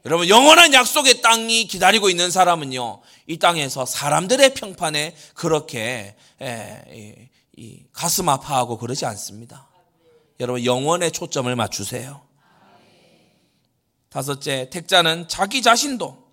여러분, 0.07 0.30
영원한 0.30 0.72
약속의 0.72 1.20
땅이 1.20 1.66
기다리고 1.66 2.09
있는 2.09 2.30
사람은요, 2.30 3.03
이 3.26 3.38
땅에서 3.38 3.84
사람들의 3.84 4.55
평판에 4.55 5.14
그렇게 5.34 6.14
가슴 7.92 8.28
아파하고 8.28 8.78
그러지 8.78 9.07
않습니다. 9.07 9.68
여러분 10.40 10.64
영원에 10.64 11.11
초점을 11.11 11.55
맞추세요. 11.55 12.22
다섯째, 14.09 14.68
택자는 14.70 15.28
자기 15.28 15.62
자신도 15.62 16.30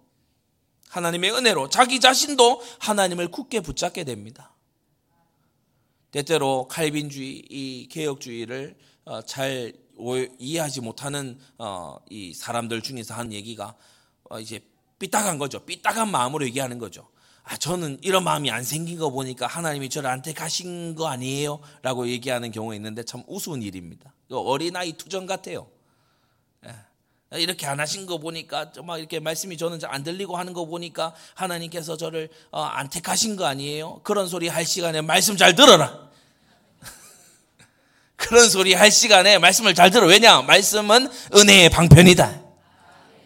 하나님의 0.89 1.31
은혜로 1.31 1.69
자기 1.69 1.99
자신도 1.99 2.61
하나님을 2.79 3.29
굳게 3.29 3.59
붙잡게 3.59 4.03
됩니다. 4.03 4.55
때때로 6.11 6.67
칼빈주의, 6.69 7.43
이 7.49 7.87
개혁주의를 7.89 8.77
어, 9.05 9.21
잘 9.21 9.73
이해하지 10.39 10.81
못하는 10.81 11.39
어, 11.57 11.97
이 12.09 12.33
사람들 12.33 12.81
중에서 12.81 13.13
한 13.13 13.33
얘기가 13.33 13.75
어, 14.29 14.39
이제 14.39 14.59
삐딱한 14.99 15.37
거죠. 15.37 15.59
삐딱한 15.65 16.09
마음으로 16.09 16.45
얘기하는 16.45 16.79
거죠. 16.79 17.09
아, 17.49 17.55
저는 17.55 17.97
이런 18.01 18.25
마음이 18.25 18.51
안 18.51 18.63
생긴 18.63 18.99
거 18.99 19.09
보니까 19.09 19.47
하나님이 19.47 19.87
저를 19.89 20.09
안택하신 20.09 20.95
거 20.95 21.07
아니에요? 21.07 21.61
라고 21.81 22.09
얘기하는 22.09 22.51
경우가 22.51 22.75
있는데 22.75 23.03
참 23.03 23.23
우스운 23.25 23.63
일입니다. 23.63 24.11
어린아이 24.29 24.93
투정 24.93 25.25
같아요. 25.25 25.67
예. 26.65 27.39
이렇게 27.39 27.65
안 27.65 27.79
하신 27.79 28.05
거 28.05 28.17
보니까 28.17 28.71
막 28.83 28.97
이렇게 28.99 29.21
말씀이 29.21 29.55
저는 29.55 29.79
안 29.85 30.03
들리고 30.03 30.35
하는 30.35 30.51
거 30.51 30.65
보니까 30.65 31.13
하나님께서 31.35 31.95
저를 31.95 32.27
어, 32.51 32.63
안 32.63 32.89
택하신 32.89 33.37
거 33.37 33.45
아니에요? 33.45 34.01
그런 34.03 34.27
소리 34.27 34.49
할 34.49 34.65
시간에 34.65 34.99
말씀 34.99 35.37
잘 35.37 35.55
들어라. 35.55 36.09
그런 38.17 38.49
소리 38.49 38.73
할 38.73 38.91
시간에 38.91 39.37
말씀을 39.37 39.73
잘 39.73 39.89
들어. 39.89 40.05
왜냐? 40.05 40.41
말씀은 40.41 41.09
은혜의 41.33 41.69
방편이다. 41.69 42.41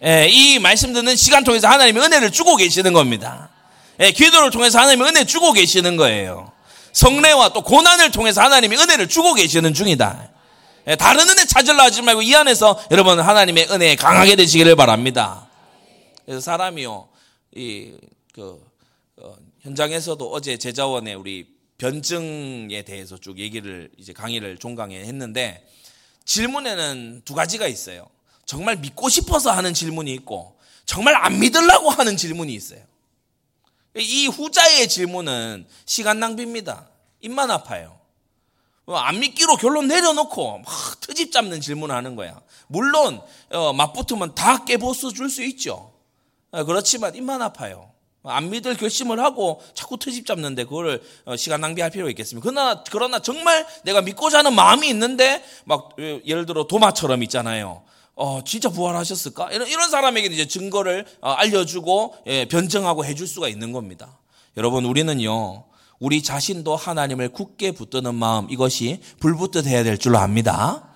예, 0.04 0.28
이 0.30 0.60
말씀 0.60 0.94
듣는 0.94 1.16
시간 1.16 1.44
통해서 1.44 1.68
하나님이 1.68 2.00
은혜를 2.00 2.32
주고 2.32 2.56
계시는 2.56 2.94
겁니다. 2.94 3.51
예, 4.00 4.12
기도를 4.12 4.52
통해서 4.52 4.80
하나님이 4.80 5.10
은혜 5.10 5.26
주고 5.26 5.52
계시는 5.52 5.98
거예요. 5.98 6.52
성례와 6.94 7.54
또 7.54 7.62
고난을 7.62 8.12
통해서 8.12 8.42
하나님이 8.42 8.78
은혜를 8.78 9.08
주고 9.08 9.34
계시는 9.34 9.74
중이다. 9.74 10.32
예, 10.88 10.96
다른 10.96 11.28
은혜 11.30 11.46
찾으려 11.46 11.84
하지 11.84 12.02
말고 12.02 12.22
이 12.22 12.34
안에서 12.36 12.82
여러분 12.92 13.20
하나님의 13.20 13.68
은혜에 13.70 13.96
강하게 13.96 14.36
되시기를 14.36 14.76
바랍니다. 14.76 15.48
그래서 16.26 16.42
사람이요, 16.42 17.08
이, 17.56 17.94
그, 18.34 18.60
어, 19.18 19.36
현장에서도 19.62 20.32
어제 20.32 20.58
제자원에 20.58 21.14
우리 21.14 21.48
변증에 21.78 22.84
대해서 22.84 23.18
쭉 23.18 23.40
얘기를 23.40 23.90
이제 23.98 24.14
강의를 24.14 24.58
종강에 24.58 25.00
했는데 25.00 25.68
질문에는 26.26 27.24
두 27.26 27.34
가지가 27.34 27.68
있어요. 27.68 28.08
정말 28.46 28.78
믿고 28.78 29.10
싶어서 29.10 29.52
하는 29.52 29.74
질문이 29.74 30.14
있고 30.14 30.58
정말 30.86 31.16
안 31.16 31.40
믿으려고 31.40 31.90
하는 31.90 32.18
질문이 32.18 32.54
있어요. 32.54 32.82
이 33.98 34.28
후자의 34.28 34.88
질문은 34.88 35.66
시간 35.86 36.20
낭비입니다. 36.20 36.88
입만 37.22 37.52
아파요. 37.52 38.00
안 38.88 39.20
믿기로 39.20 39.56
결론 39.58 39.88
내려놓고 39.88 40.60
막 40.60 41.02
트집 41.02 41.32
잡는 41.32 41.62
질문을 41.62 41.96
하는 41.96 42.16
거야. 42.16 42.42
물론 42.68 43.22
어, 43.52 43.74
맞붙으면 43.74 44.36
다 44.36 44.66
깨부숴 44.66 45.16
줄수 45.16 45.44
있죠. 45.44 45.94
어, 46.52 46.64
그렇지만 46.64 47.16
입만 47.16 47.42
아파요. 47.42 47.92
안 48.24 48.50
믿을 48.50 48.76
결심을 48.76 49.20
하고 49.20 49.62
자꾸 49.74 49.98
트집 49.98 50.28
잡는데 50.28 50.66
어, 51.26 51.36
시간 51.36 51.62
낭비할 51.62 51.90
필요가 51.92 52.10
있겠습니까? 52.12 52.50
그러나, 52.50 52.84
그러나 52.92 53.20
정말 53.20 53.66
내가 53.84 54.02
믿고자 54.02 54.40
하는 54.40 54.54
마음이 54.54 54.88
있는데 54.90 55.44
막 55.66 55.96
예를 55.98 56.46
들어 56.46 56.68
도마처럼 56.68 57.24
있잖아요. 57.24 57.84
어, 58.22 58.44
진짜 58.44 58.70
부활하셨을까? 58.70 59.52
이런, 59.52 59.68
이런 59.68 59.90
사람에게 59.90 60.28
이제 60.28 60.48
증거를 60.48 61.08
어, 61.22 61.32
알려주고, 61.32 62.18
예, 62.28 62.46
변증하고 62.46 63.04
해줄 63.04 63.26
수가 63.26 63.48
있는 63.48 63.72
겁니다. 63.72 64.20
여러분, 64.58 64.86
우리는요, 64.86 65.66
우리 65.98 66.22
자신도 66.22 66.76
하나님을 66.76 67.30
굳게 67.30 67.72
붙드는 67.72 68.14
마음, 68.14 68.48
이것이 68.52 69.02
불붙듯 69.20 69.66
해야 69.66 69.84
될 69.84 69.98
줄로 69.98 70.20
압니다. 70.20 70.88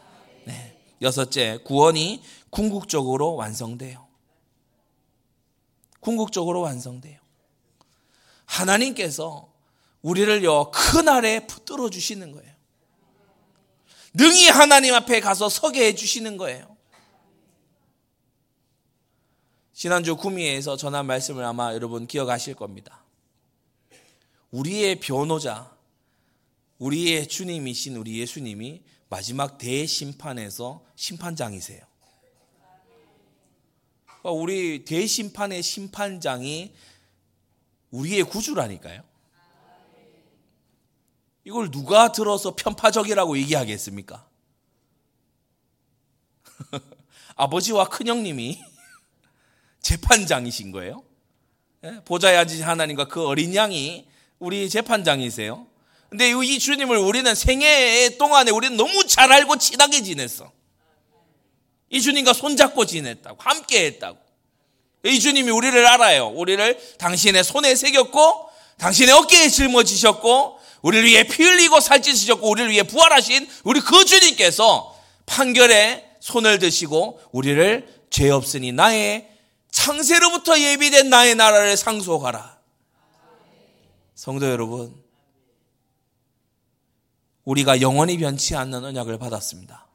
네. 0.45 0.78
여섯째, 1.01 1.57
구원이 1.65 2.21
궁극적으로 2.51 3.34
완성돼요. 3.34 4.05
궁극적으로 6.01 6.61
완성돼요. 6.61 7.17
하나님께서 8.45 9.51
우리를요, 10.03 10.69
그날에 10.69 11.47
붙들어 11.47 11.89
주시는 11.89 12.34
거예요. 12.34 12.53
능히 14.13 14.47
하나님 14.47 14.93
앞에 14.93 15.21
가서 15.21 15.49
서게 15.49 15.88
해 15.88 15.95
주시는 15.95 16.38
거예요. 16.38 16.74
지난주 19.76 20.15
구미에서 20.15 20.78
전한 20.78 21.05
말씀을 21.05 21.43
아마 21.43 21.73
여러분 21.73 22.07
기억하실 22.07 22.55
겁니다. 22.55 23.03
우리의 24.51 25.01
변호자, 25.01 25.76
우리의 26.78 27.28
주님이신 27.28 27.97
우리 27.97 28.17
예수님이 28.19 28.84
마지막 29.09 29.57
대심판에서 29.57 30.82
심판장이세요. 30.95 31.82
그러니까 34.05 34.32
우리 34.32 34.86
대심판의 34.86 35.61
심판장이 35.61 36.73
우리의 37.91 38.23
구주라니까요. 38.23 39.03
이걸 41.43 41.69
누가 41.69 42.13
들어서 42.13 42.55
편파적이라고 42.55 43.38
얘기하겠습니까? 43.39 44.26
아버지와 47.36 47.89
큰형님이 47.89 48.74
재판장이신 49.86 50.72
거예요. 50.72 51.04
예? 51.84 52.00
앉으신 52.38 52.64
하나님과 52.64 53.06
그 53.06 53.24
어린 53.24 53.54
양이 53.54 54.08
우리 54.40 54.68
재판장이세요. 54.68 55.68
근데 56.10 56.32
이 56.32 56.60
주님을 56.60 56.98
우리는 56.98 57.36
생애 57.36 58.18
동안에 58.18 58.50
우리는 58.50 58.78
너무 58.78 59.06
잘 59.06 59.32
알고 59.32 59.58
친하게 59.58 60.02
지냈어. 60.02 60.52
이 61.90 62.02
주님과 62.02 62.34
손잡고 62.34 62.86
지냈다고, 62.86 63.38
함께 63.40 63.86
했다고. 63.86 64.18
이 65.06 65.20
주님이 65.20 65.52
우리를 65.52 65.86
알아요. 65.86 66.30
우리를 66.30 66.96
당신의 66.98 67.44
손에 67.44 67.76
새겼고, 67.76 68.50
당신의 68.80 69.14
어깨에 69.14 69.50
짊어지셨고, 69.50 70.60
우리를 70.82 71.06
위해 71.06 71.24
피 71.28 71.44
흘리고 71.44 71.80
살찌으셨고, 71.80 72.50
우리를 72.50 72.72
위해 72.72 72.82
부활하신 72.82 73.48
우리 73.64 73.80
그 73.82 74.04
주님께서 74.04 74.98
판결에 75.28 76.10
손을 76.22 76.58
드시고, 76.58 77.22
우리를 77.32 77.88
죄 78.10 78.32
없으니 78.32 78.72
나의 78.72 79.35
창세로부터 79.76 80.57
예비된 80.57 81.09
나의 81.09 81.36
나라를 81.36 81.76
상속하라. 81.76 82.57
성도 84.15 84.49
여러분, 84.49 84.95
우리가 87.43 87.82
영원히 87.82 88.17
변치 88.17 88.55
않는 88.55 88.86
언약을 88.86 89.19
받았습니다. 89.19 89.86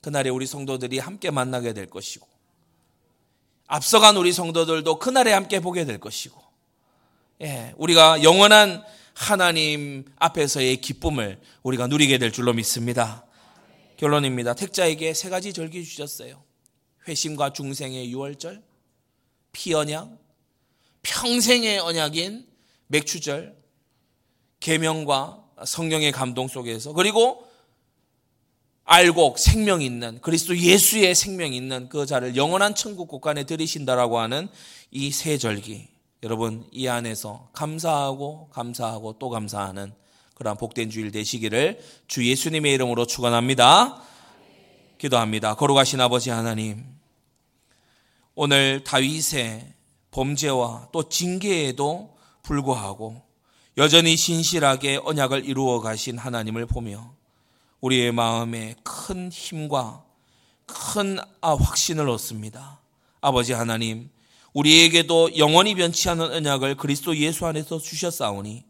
그날에 0.00 0.28
우리 0.28 0.46
성도들이 0.46 0.98
함께 0.98 1.30
만나게 1.30 1.72
될 1.72 1.88
것이고, 1.88 2.26
앞서간 3.68 4.16
우리 4.16 4.32
성도들도 4.32 4.98
그날에 4.98 5.32
함께 5.32 5.60
보게 5.60 5.84
될 5.84 6.00
것이고, 6.00 6.42
예, 7.42 7.72
우리가 7.76 8.24
영원한 8.24 8.84
하나님 9.14 10.04
앞에서의 10.18 10.80
기쁨을 10.80 11.40
우리가 11.62 11.86
누리게 11.86 12.18
될 12.18 12.32
줄로 12.32 12.52
믿습니다. 12.52 13.24
결론입니다. 13.98 14.54
택자에게 14.54 15.14
세 15.14 15.30
가지 15.30 15.52
절기 15.52 15.84
주셨어요. 15.84 16.51
회심과 17.06 17.52
중생의 17.52 18.10
유월절, 18.10 18.62
피언약, 19.52 20.18
평생의 21.02 21.78
언약인 21.78 22.46
맥추절, 22.86 23.56
계명과 24.60 25.44
성령의 25.64 26.12
감동 26.12 26.48
속에서 26.48 26.92
그리고 26.92 27.46
알곡 28.84 29.38
생명 29.38 29.80
있는 29.80 30.20
그리스도 30.20 30.56
예수의 30.56 31.14
생명 31.14 31.52
있는 31.52 31.88
그 31.88 32.06
자를 32.06 32.36
영원한 32.36 32.74
천국 32.74 33.08
곳간에 33.08 33.44
들이신다라고 33.44 34.18
하는 34.18 34.48
이 34.90 35.10
세 35.10 35.38
절기 35.38 35.88
여러분 36.22 36.64
이 36.70 36.86
안에서 36.86 37.48
감사하고 37.52 38.48
감사하고 38.50 39.18
또 39.18 39.28
감사하는 39.28 39.92
그러한 40.34 40.56
복된 40.56 40.90
주일 40.90 41.10
되시기를 41.10 41.80
주 42.06 42.26
예수님의 42.26 42.72
이름으로 42.74 43.06
축원합니다. 43.06 44.02
기도합니다. 45.02 45.54
거룩하신 45.54 46.00
아버지 46.00 46.30
하나님, 46.30 46.84
오늘 48.36 48.84
다윗의 48.84 49.72
범죄와 50.12 50.90
또 50.92 51.08
징계에도 51.08 52.16
불구하고 52.44 53.20
여전히 53.78 54.16
신실하게 54.16 55.00
언약을 55.02 55.44
이루어 55.44 55.80
가신 55.80 56.18
하나님을 56.18 56.66
보며 56.66 57.14
우리의 57.80 58.12
마음에 58.12 58.76
큰 58.84 59.28
힘과 59.32 60.04
큰 60.66 61.18
아, 61.40 61.56
확신을 61.56 62.08
얻습니다. 62.08 62.78
아버지 63.20 63.52
하나님, 63.52 64.08
우리에게도 64.52 65.36
영원히 65.36 65.74
변치 65.74 66.08
않은 66.10 66.32
언약을 66.32 66.76
그리스도 66.76 67.16
예수 67.16 67.44
안에서 67.44 67.80
주셨사오니 67.80 68.62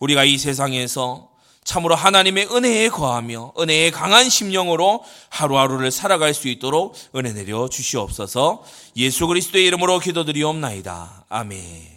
우리가 0.00 0.24
이 0.24 0.38
세상에서 0.38 1.35
참으로 1.66 1.96
하나님의 1.96 2.46
은혜에 2.46 2.88
거하며 2.88 3.54
은혜의 3.58 3.90
강한 3.90 4.30
심령으로 4.30 5.02
하루하루를 5.28 5.90
살아갈 5.90 6.32
수 6.32 6.46
있도록 6.48 6.94
은혜 7.16 7.32
내려 7.32 7.68
주시옵소서 7.68 8.62
예수 8.96 9.26
그리스도의 9.26 9.66
이름으로 9.66 9.98
기도드리옵나이다. 9.98 11.24
아멘. 11.28 11.95